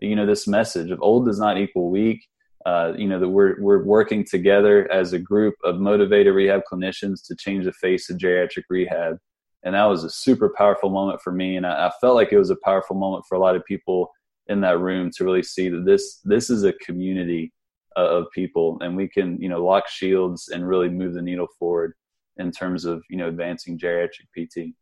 [0.00, 2.26] you know this message of old does not equal weak.
[2.64, 7.26] Uh, you know that we're we're working together as a group of motivated rehab clinicians
[7.26, 9.18] to change the face of geriatric rehab.
[9.64, 11.56] And that was a super powerful moment for me.
[11.56, 14.10] And I, I felt like it was a powerful moment for a lot of people
[14.48, 17.52] in that room to really see that this this is a community
[17.96, 21.48] uh, of people and we can you know lock shields and really move the needle
[21.58, 21.94] forward
[22.38, 24.74] in terms of you know advancing geriatric PT.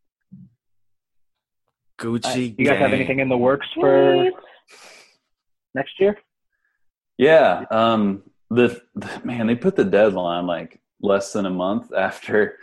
[1.99, 2.55] Gucci.
[2.57, 4.27] you guys have anything in the works for
[5.75, 6.17] next year?
[7.17, 12.57] Yeah, um, the, the man they put the deadline like less than a month after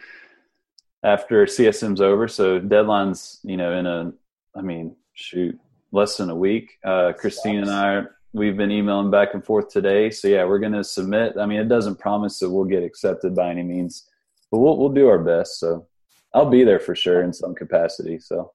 [1.05, 4.13] after CSM's over, so deadlines you know in a
[4.57, 5.59] I mean shoot
[5.93, 6.79] less than a week.
[6.85, 8.03] Uh, Christine and I
[8.35, 11.35] we've been emailing back and forth today, so yeah we're gonna submit.
[11.39, 14.09] I mean it doesn't promise that we'll get accepted by any means,
[14.51, 15.59] but we'll we'll do our best.
[15.59, 15.87] So
[16.35, 18.19] I'll be there for sure in some capacity.
[18.19, 18.53] So.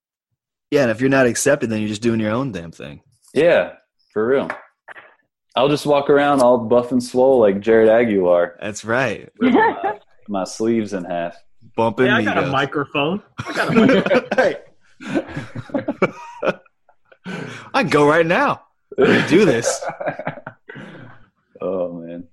[0.71, 3.01] Yeah, and if you're not accepted, then you're just doing your own damn thing.
[3.33, 3.73] Yeah,
[4.11, 4.49] for real.
[5.55, 9.29] I'll just walk around all buff and swole like Jared Aguilar, That's right.
[9.39, 11.37] with my, my sleeves in half.
[11.75, 13.21] Bumping Yeah, I got a microphone.
[13.37, 14.55] I got a
[15.05, 16.59] microphone.
[17.83, 18.61] I can go right now.
[18.97, 19.83] Do this.
[21.61, 22.23] oh man,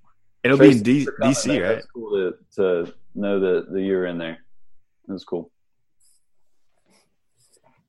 [0.45, 1.63] It'll be in D- DC, man.
[1.63, 1.75] right?
[1.75, 4.39] That's cool to, to know that, that you were in there.
[5.09, 5.51] It was cool.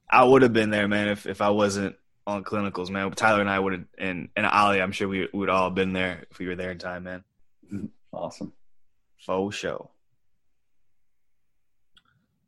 [0.10, 1.96] I would have been there, man, if, if I wasn't
[2.26, 3.12] on clinicals, man.
[3.12, 5.94] Tyler and I would have, and and Ali, I'm sure we would all have been
[5.94, 7.24] there if we were there in time, man.
[8.14, 8.52] Awesome.
[9.20, 9.90] Faux show.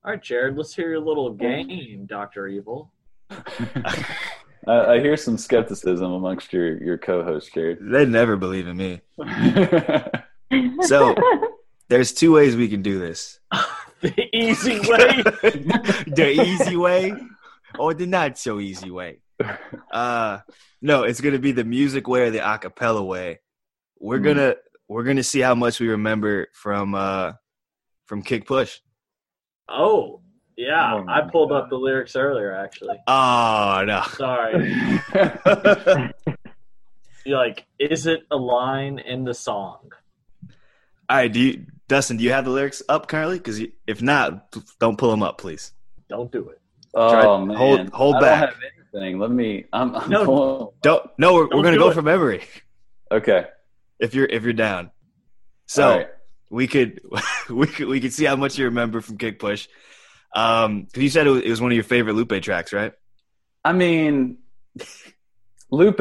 [0.03, 2.91] All right, Jared, let's hear your little game, Doctor Evil.
[4.68, 7.80] I, I hear some skepticism amongst your your co-host, Jared.
[7.82, 9.01] They never believe in me.
[10.82, 11.16] So-
[11.89, 13.39] There's two ways we can do this.
[14.01, 15.22] the easy way.
[16.07, 17.14] the easy way
[17.78, 19.20] or the not so easy way.
[19.91, 20.39] Uh
[20.82, 23.39] no, it's gonna be the music way or the acapella way.
[23.99, 24.24] We're Hmm.
[24.26, 24.55] gonna
[24.88, 27.34] we're gonna see how much we remember from uh
[28.05, 28.80] from Kick Push.
[29.70, 30.22] Oh,
[30.57, 30.93] yeah.
[30.95, 32.97] Oh I pulled up the lyrics earlier, actually.
[33.07, 34.01] Oh no.
[34.17, 34.99] Sorry.
[37.25, 39.91] You're like, is it a line in the song?
[41.09, 43.37] All right, do you Dustin, do you have the lyrics up currently?
[43.37, 45.71] Because if not, don't pull them up, please.
[46.09, 46.59] Don't do it.
[46.93, 48.39] oh Try- man, hold- hold I back.
[48.39, 48.59] Don't have
[48.93, 49.19] anything.
[49.19, 49.65] Let me.
[49.73, 49.95] I'm.
[49.95, 50.25] I'm No.
[50.25, 51.09] pulling- Don't.
[51.17, 51.93] No, we're, Don't we're gonna go it.
[51.95, 52.43] from memory.
[53.11, 53.45] Okay.
[53.99, 54.91] If you're if you're down,
[55.65, 56.07] so All right.
[56.49, 56.99] we could
[57.49, 59.67] we could we could see how much you remember from Kick Push.
[60.36, 62.93] Um, 'cause you said it was, one of your favorite Lupe tracks, right?
[63.63, 64.39] I mean,
[65.71, 65.99] Lupe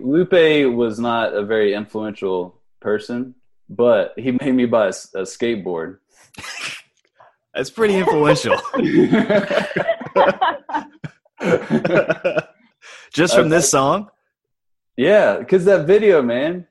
[0.00, 3.34] Lupe was not a very influential person,
[3.68, 5.98] but he made me buy a skateboard.
[7.54, 8.56] That's pretty influential.
[13.12, 14.10] Just from this song.
[14.96, 16.66] yeah, because that video, man,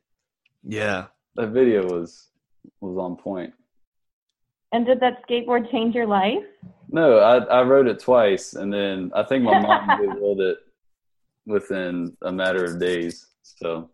[0.63, 1.05] Yeah.
[1.35, 2.29] that video was
[2.81, 3.53] was on point.
[4.73, 6.43] And did that skateboard change your life?
[6.89, 10.57] No, I I rode it twice, and then I think my mom revealed it
[11.45, 13.27] within a matter of days.
[13.43, 13.91] So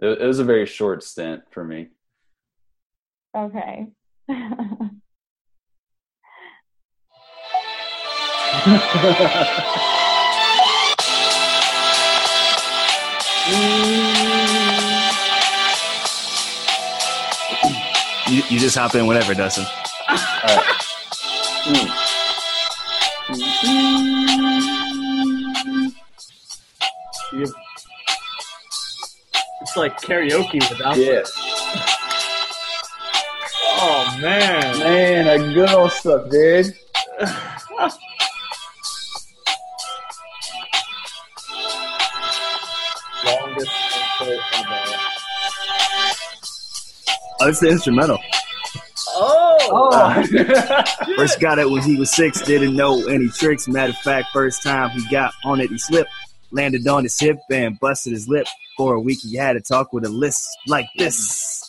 [0.00, 1.88] it, it was a very short stint for me.
[3.36, 3.88] Okay.
[18.28, 19.64] You, you just hop in whenever, Dustin.
[21.64, 21.94] Mm.
[27.32, 27.54] You-
[29.62, 30.96] It's like karaoke without.
[30.96, 31.22] Yeah,
[33.80, 34.78] Oh man.
[34.78, 36.74] man, that good old stuff, dude.
[47.48, 48.18] It's the instrumental.
[49.10, 50.22] Oh.
[51.16, 53.66] First got it when he was six, didn't know any tricks.
[53.68, 56.10] Matter of fact, first time he got on it, he slipped,
[56.50, 58.46] landed on his hip and busted his lip.
[58.76, 61.68] For a week, he had to talk with a list like this.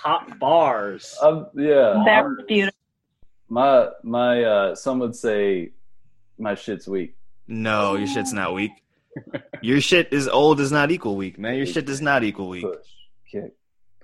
[0.00, 1.16] Hot bars.
[1.20, 2.78] Um, yeah, That's beautiful.
[3.48, 5.70] My my uh, some would say
[6.38, 7.16] my shit's weak.
[7.46, 8.72] No, your shit's not weak.
[9.62, 11.56] Your shit is old does not equal weak, man.
[11.56, 12.64] Your shit does not equal weak.
[12.64, 12.86] Push,
[13.30, 13.54] kick,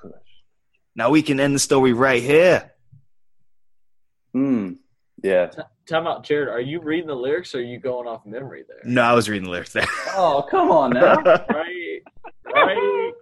[0.00, 0.12] push.
[0.94, 2.72] Now we can end the story right here.
[4.32, 4.74] Hmm.
[5.22, 5.50] Yeah.
[5.86, 6.48] Time out, Jared.
[6.48, 8.80] Are you reading the lyrics or are you going off memory there?
[8.84, 9.86] No, I was reading the lyrics there.
[10.14, 11.16] Oh, come on now.
[11.50, 12.02] Right.
[12.54, 13.12] Right.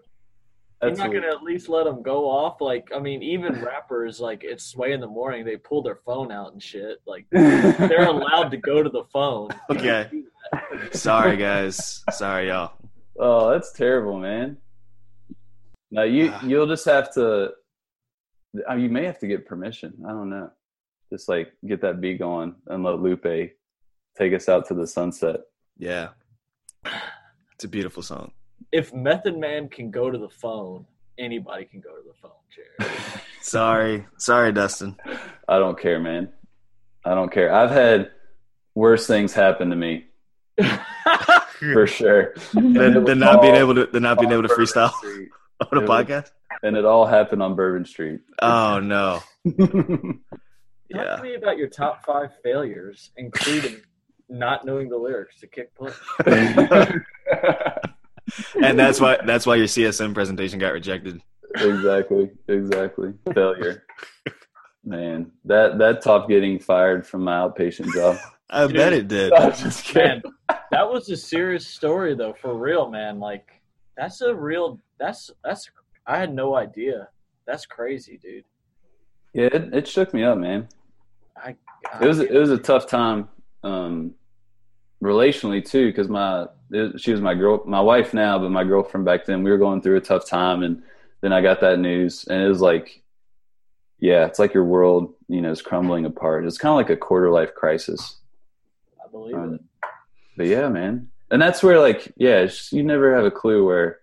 [0.83, 2.61] You're That's not gonna at least let them go off.
[2.63, 6.33] Like, I mean, even rappers, like it's sway in the morning, they pull their phone
[6.33, 6.99] out and shit.
[7.07, 9.51] Like, they're allowed to go to the phone.
[9.69, 10.09] Okay.
[10.93, 12.03] Sorry, guys.
[12.11, 12.73] Sorry, y'all.
[13.19, 14.57] oh, that's terrible, man.
[15.91, 16.41] Now you Ah.
[16.45, 17.51] you'll just have to.
[18.69, 19.93] uh, You may have to get permission.
[20.07, 20.51] I don't know.
[21.13, 23.23] Just like get that beat going and let Lupe
[24.17, 25.41] take us out to the sunset.
[25.77, 26.09] Yeah.
[27.55, 28.33] It's a beautiful song.
[28.73, 30.87] If Method Man can go to the phone,
[31.19, 32.93] anybody can go to the phone, Jared.
[33.43, 34.07] Sorry.
[34.19, 34.97] Sorry, Dustin.
[35.49, 36.29] I don't care, man.
[37.05, 37.53] I don't care.
[37.53, 38.11] I've had
[38.75, 40.05] worse things happen to me
[41.73, 42.35] for sure.
[42.53, 45.29] Then, then not being able to then not being able to freestyle on
[45.73, 46.31] a It was- podcast.
[46.63, 48.21] and it all happened on Bourbon Street.
[48.43, 49.23] Oh no.
[49.49, 53.77] Talk to me about your top five failures, including
[54.29, 55.95] not knowing the lyrics to Kick Push.
[58.63, 61.21] And that's why that's why your CSM presentation got rejected.
[61.57, 63.13] exactly, exactly.
[63.35, 63.85] Failure.
[64.85, 68.17] Man, that that top getting fired from my outpatient job.
[68.51, 68.77] I Dude.
[68.77, 69.33] bet it did.
[69.33, 70.23] I'm just kidding.
[70.49, 73.21] Man, that was a serious story though, for real, man.
[73.21, 73.47] Like
[73.97, 75.71] that's a real that's that's
[76.07, 77.09] I had no idea.
[77.47, 78.45] That's crazy, dude.
[79.35, 80.69] Yeah, it, it shook me up, man.
[81.37, 81.55] I,
[82.01, 83.29] It was it was a tough time,
[83.63, 84.15] um,
[85.03, 86.51] relationally too, because my it,
[86.97, 89.43] she was my girl, my wife now, but my girlfriend back then.
[89.43, 90.83] We were going through a tough time, and
[91.21, 93.03] then I got that news, and it was like,
[93.99, 96.47] yeah, it's like your world, you know, is crumbling apart.
[96.47, 98.17] It's kind of like a quarter life crisis.
[99.05, 99.61] I believe Um, it.
[100.37, 103.67] but yeah, man, and that's where like yeah, it's just- you never have a clue
[103.67, 103.99] where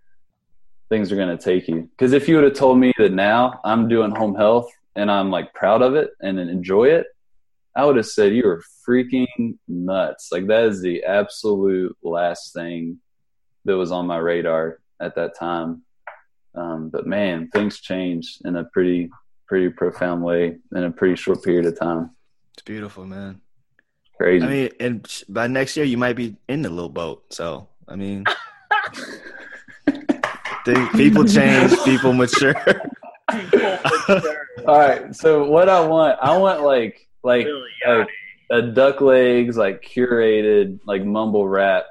[0.89, 1.81] things are gonna take you.
[1.91, 5.29] Because if you would have told me that now I'm doing home health and I'm
[5.31, 7.07] like proud of it and enjoy it,
[7.77, 9.27] I would have said you are freaking
[9.67, 10.29] nuts.
[10.31, 12.97] Like that is the absolute last thing
[13.65, 15.83] that was on my radar at that time.
[16.55, 19.11] Um, but man, things changed in a pretty
[19.47, 22.09] pretty profound way in a pretty short period of time.
[22.53, 23.41] It's beautiful, man.
[24.17, 24.43] Crazy.
[24.43, 27.31] I mean, and by next year you might be in the little boat.
[27.31, 28.23] So I mean,
[30.65, 32.55] they, people change, people mature.
[34.65, 35.15] All right.
[35.15, 38.07] So what I want, I want like like Really, like
[38.49, 41.85] a duck legs like curated like mumble rap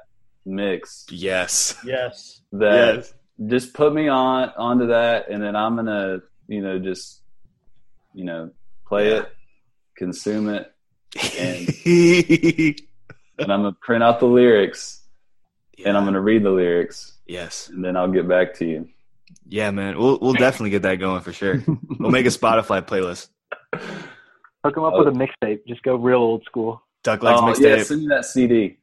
[0.45, 1.75] mix yes.
[1.85, 2.41] Yes.
[2.53, 3.13] that Yes.
[3.47, 7.21] just put me on onto that, and then I'm gonna you know just
[8.13, 8.51] you know
[8.87, 9.17] play Yeah.
[9.19, 9.33] it,
[9.97, 10.71] consume it,
[11.37, 11.67] and
[13.39, 15.01] and I'm gonna print out the lyrics,
[15.85, 17.69] and I'm gonna read the lyrics, yes.
[17.69, 18.87] and then I'll get back to you.
[19.49, 19.97] Yeah, man.
[19.97, 21.61] We'll we'll definitely get that going for sure.
[21.99, 23.27] We'll make a Spotify playlist.
[24.67, 25.65] Hook them up with a mixtape.
[25.65, 26.81] Just go real old school.
[27.01, 27.77] Duck Legs Oh, mixtape.
[27.77, 28.77] yeah, send me that CD.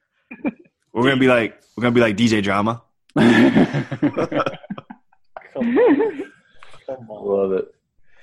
[0.95, 2.81] We're gonna be like we're gonna be like DJ Drama.
[3.19, 3.25] Come
[5.79, 6.23] on.
[6.87, 7.27] Come on.
[7.27, 7.75] love it.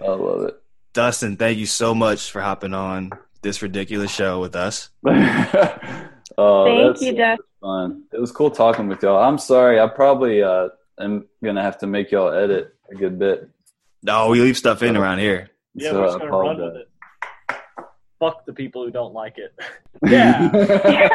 [0.02, 0.62] I love it.
[0.94, 3.12] Dustin, thank you so much for hopping on
[3.44, 4.90] this ridiculous show with us.
[5.06, 7.46] oh, Thank you, Dustin.
[7.62, 8.04] fun.
[8.12, 9.22] It was cool talking with y'all.
[9.22, 9.80] I'm sorry.
[9.80, 13.48] I probably uh, am gonna have to make y'all edit a good bit.
[14.02, 15.52] No, we leave stuff in around here.
[15.76, 16.88] Yeah, So we're just gonna run with it.
[18.22, 19.54] Fuck the people who don't like it.
[20.08, 20.50] Yeah,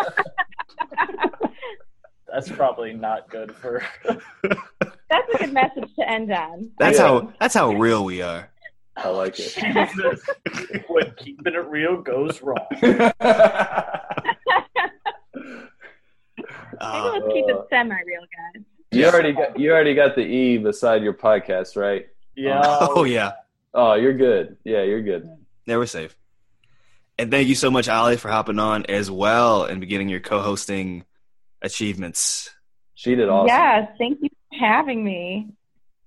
[2.32, 3.82] that's probably not good for.
[5.08, 6.70] That's a good message to end on.
[6.78, 7.06] That's Yeah.
[7.06, 8.50] how that's how real we are.
[8.96, 9.56] I like it.
[10.88, 12.66] when keeping it real goes wrong.
[12.82, 13.10] Maybe
[16.80, 18.20] Uh, let's keep it semi-real,
[18.54, 18.62] guys.
[18.92, 22.06] you already got you already got the E beside your podcast, right?
[22.36, 22.60] Yeah.
[22.64, 23.32] oh yeah.
[23.74, 24.56] Oh, you're good.
[24.64, 25.28] Yeah, you're good.
[25.66, 26.16] Yeah, we're safe.
[27.18, 31.04] And thank you so much, Ali, for hopping on as well and beginning your co-hosting
[31.62, 32.50] achievements.
[32.94, 33.48] She did awesome.
[33.48, 35.48] Yes, thank you for having me.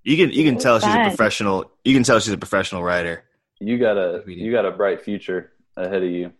[0.03, 1.72] You can you can tell was she's a professional.
[1.84, 3.24] You can tell she's a professional writer.
[3.60, 6.32] You got a you got a bright future ahead of you.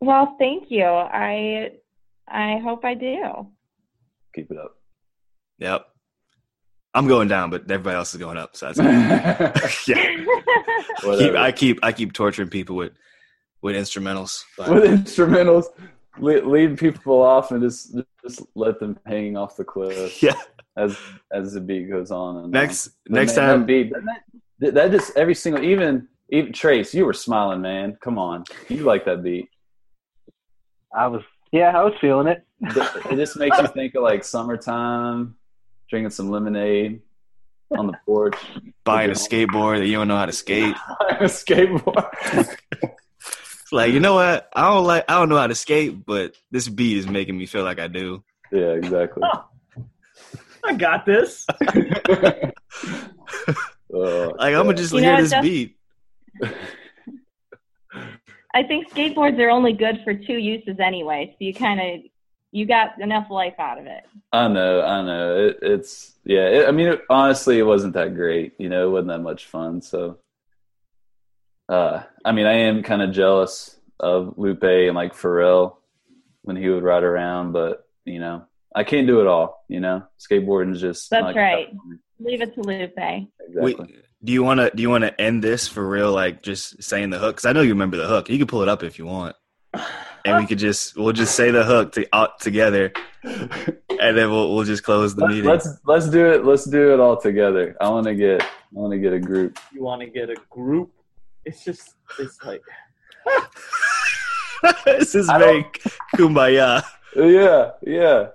[0.00, 0.84] Well, thank you.
[0.84, 1.72] I
[2.28, 3.48] I hope I do.
[4.34, 4.76] Keep it up.
[5.58, 5.86] Yep.
[6.94, 8.56] I'm going down, but everybody else is going up.
[8.56, 8.78] So that's
[9.88, 9.96] yeah.
[11.00, 12.92] Keep, I keep I keep torturing people with
[13.62, 14.42] with instrumentals.
[14.56, 15.66] But With instrumentals,
[16.18, 20.34] lead, lead people off and just just let them hanging off the cliff yeah.
[20.76, 20.96] as
[21.32, 22.36] as the beat goes on.
[22.38, 23.14] And Next on.
[23.14, 23.92] next Man, time that beat
[24.58, 27.96] that, that just every single even even Trace, you were smiling, man.
[28.00, 29.48] Come on, you like that beat.
[30.94, 32.42] I was, yeah, I was feeling it.
[32.62, 35.36] It it just makes you think of like summertime,
[35.90, 37.02] drinking some lemonade
[37.70, 38.36] on the porch,
[38.84, 40.74] buying a skateboard that you don't know how to skate.
[41.10, 42.48] a skateboard.
[43.66, 44.48] It's like, you know what?
[44.54, 47.46] I don't like I don't know how to skate, but this beat is making me
[47.46, 48.22] feel like I do.
[48.52, 49.24] yeah, exactly.
[50.64, 51.44] I got this.
[53.94, 55.42] Uh, Like I'm gonna just You know hear what, this Dustin?
[55.42, 55.76] beat.
[58.54, 62.00] I think skateboards are only good for two uses anyway, so you kind of
[62.52, 64.04] you got enough life out of it.
[64.32, 65.46] I know, I know.
[65.46, 66.46] It, it's yeah.
[66.48, 68.54] It, I mean, it, honestly, it wasn't that great.
[68.58, 69.82] You know, it wasn't that much fun.
[69.82, 70.18] So,
[71.68, 75.76] uh, I mean, I am kind of jealous of Lupe and like Pharrell
[76.42, 78.44] when he would ride around, but you know,
[78.74, 79.64] I can't do it all.
[79.68, 81.68] You know, skateboarding is just That's not- right.
[82.18, 82.92] Leave it to Lupe.
[82.96, 83.26] Exactly.
[83.54, 83.76] Wait,
[84.24, 86.12] do you want to do you want to end this for real?
[86.12, 88.30] Like just saying the hook because I know you remember the hook.
[88.30, 89.36] You can pull it up if you want,
[90.24, 92.92] and we could just we'll just say the hook to, out together,
[93.22, 95.44] and then we'll we'll just close the Let- meeting.
[95.44, 96.44] Let's let's do it.
[96.44, 97.76] Let's do it all together.
[97.80, 99.58] I want to get I want to get a group.
[99.74, 100.92] You want to get a group?
[101.46, 102.60] It's just it's like
[104.84, 105.82] this is I make
[106.16, 106.82] kumbaya.
[107.14, 108.26] Yeah, yeah.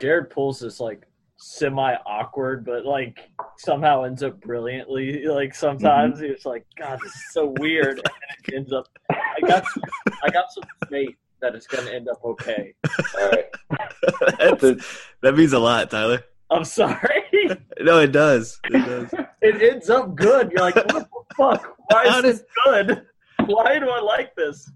[0.00, 1.06] Jared pulls this like
[1.36, 3.18] semi awkward, but like
[3.58, 5.26] somehow ends up brilliantly.
[5.26, 6.26] Like sometimes mm-hmm.
[6.26, 8.86] it's like, God, this is so weird, and it ends up.
[9.10, 9.82] I got some,
[10.22, 12.74] I got some faith that it's going to end up okay.
[13.18, 13.46] All right.
[15.22, 16.24] That means a lot, Tyler.
[16.50, 17.24] I'm sorry.
[17.80, 18.60] No, it does.
[18.64, 19.14] It does.
[19.40, 20.50] it ends up good.
[20.52, 21.74] You're like, what the fuck?
[21.86, 23.06] Why How is this good?
[23.46, 24.70] Why do I like this?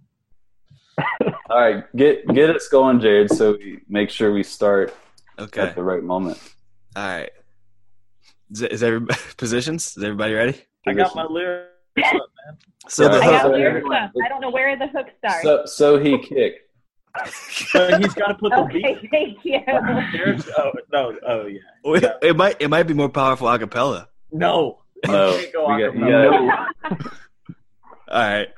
[1.50, 1.84] All right.
[1.94, 3.30] Get get us going, Jared.
[3.30, 4.94] So we make sure we start
[5.38, 5.60] Okay.
[5.60, 6.38] at the right moment.
[6.96, 7.30] All right.
[8.50, 9.94] Is, is everybody positions?
[9.96, 10.62] Is everybody ready?
[10.86, 11.68] I got my lyrics
[11.98, 12.56] up, man.
[12.88, 13.42] So the I hook.
[13.42, 14.12] got lyrics up.
[14.24, 15.42] I don't know where the hook starts.
[15.42, 16.63] So so he kick.
[17.72, 19.10] But he's got to put the Okay, beat.
[19.10, 19.60] thank you.
[20.12, 21.16] There's, oh no!
[21.26, 21.60] Oh yeah.
[21.84, 24.08] Wait, It might it might be more powerful a cappella.
[24.32, 24.80] No.
[25.06, 27.04] No, You can't go we got- you
[28.08, 28.48] All right,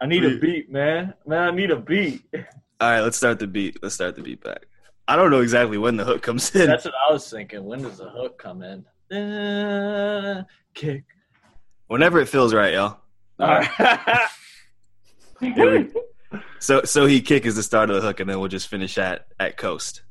[0.00, 1.14] I need a beat, man.
[1.26, 2.22] Man, I need a beat.
[2.34, 3.00] all right.
[3.00, 3.82] Let's start the beat.
[3.82, 4.66] Let's start the beat back.
[5.08, 6.66] I don't know exactly when the hook comes in.
[6.66, 7.64] That's what I was thinking.
[7.64, 8.84] When does the hook come in?
[9.16, 10.44] Uh,
[10.74, 11.04] kick.
[11.86, 12.98] Whenever it feels right, y'all.
[13.40, 13.68] All right.
[15.40, 16.00] Here we-
[16.58, 18.98] So so he kick is the start of the hook, and then we'll just finish
[18.98, 20.02] at at coast.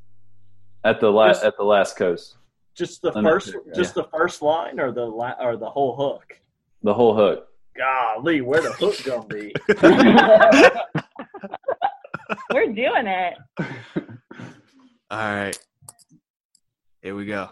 [0.83, 2.37] at the last at the last coast.
[2.75, 3.73] just the I know, first, yeah.
[3.75, 6.39] just the first line, or the la- or the whole hook.
[6.83, 7.47] The whole hook.
[7.77, 9.53] Golly, where the hook gonna be?
[12.53, 13.33] We're doing it.
[15.09, 15.57] All right,
[17.01, 17.49] here we go.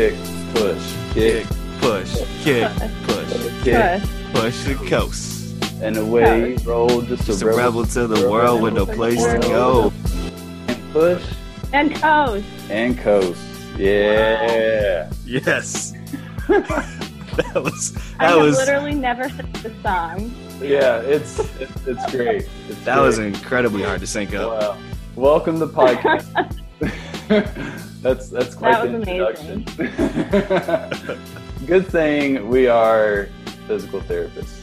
[0.00, 0.14] Kick,
[0.54, 1.46] push, kick, Kick,
[1.78, 2.72] push, kick,
[3.02, 5.62] push, kick, push the coast.
[5.82, 7.02] and away you roll.
[7.02, 7.82] Just, Just a a rebel.
[7.82, 9.92] rebel to the world with no place to go.
[10.68, 11.22] And push
[11.74, 12.46] And coast.
[12.70, 13.42] and coast.
[13.76, 15.12] Yeah.
[15.26, 15.90] Yes.
[16.48, 20.32] that was I that have was literally never sung the song.
[20.62, 22.48] Yeah, it's it's, it's great.
[22.70, 23.04] It's that great.
[23.04, 24.62] was incredibly hard to sync up.
[24.62, 24.78] Wow.
[25.14, 26.56] Welcome to podcast.
[28.02, 29.64] that's that's quite That the was introduction.
[31.66, 33.28] Good thing we are
[33.66, 34.60] physical therapists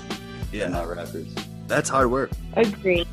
[0.51, 1.27] Yeah, not rappers.
[1.67, 2.31] that's hard work.
[2.55, 3.07] Agreed.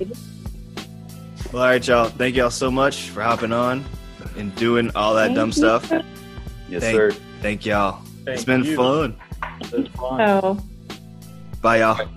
[1.53, 2.09] Well, all right, y'all.
[2.09, 3.85] Thank y'all so much for hopping on
[4.37, 5.53] and doing all that Thank dumb you.
[5.53, 5.91] stuff.
[6.69, 7.11] Yes, Thank- sir.
[7.43, 8.03] Thank y'all.
[8.27, 8.75] It's been you.
[8.77, 9.17] fun.
[9.61, 10.19] It's fun.
[10.41, 10.59] So.
[11.61, 12.09] Bye, y'all.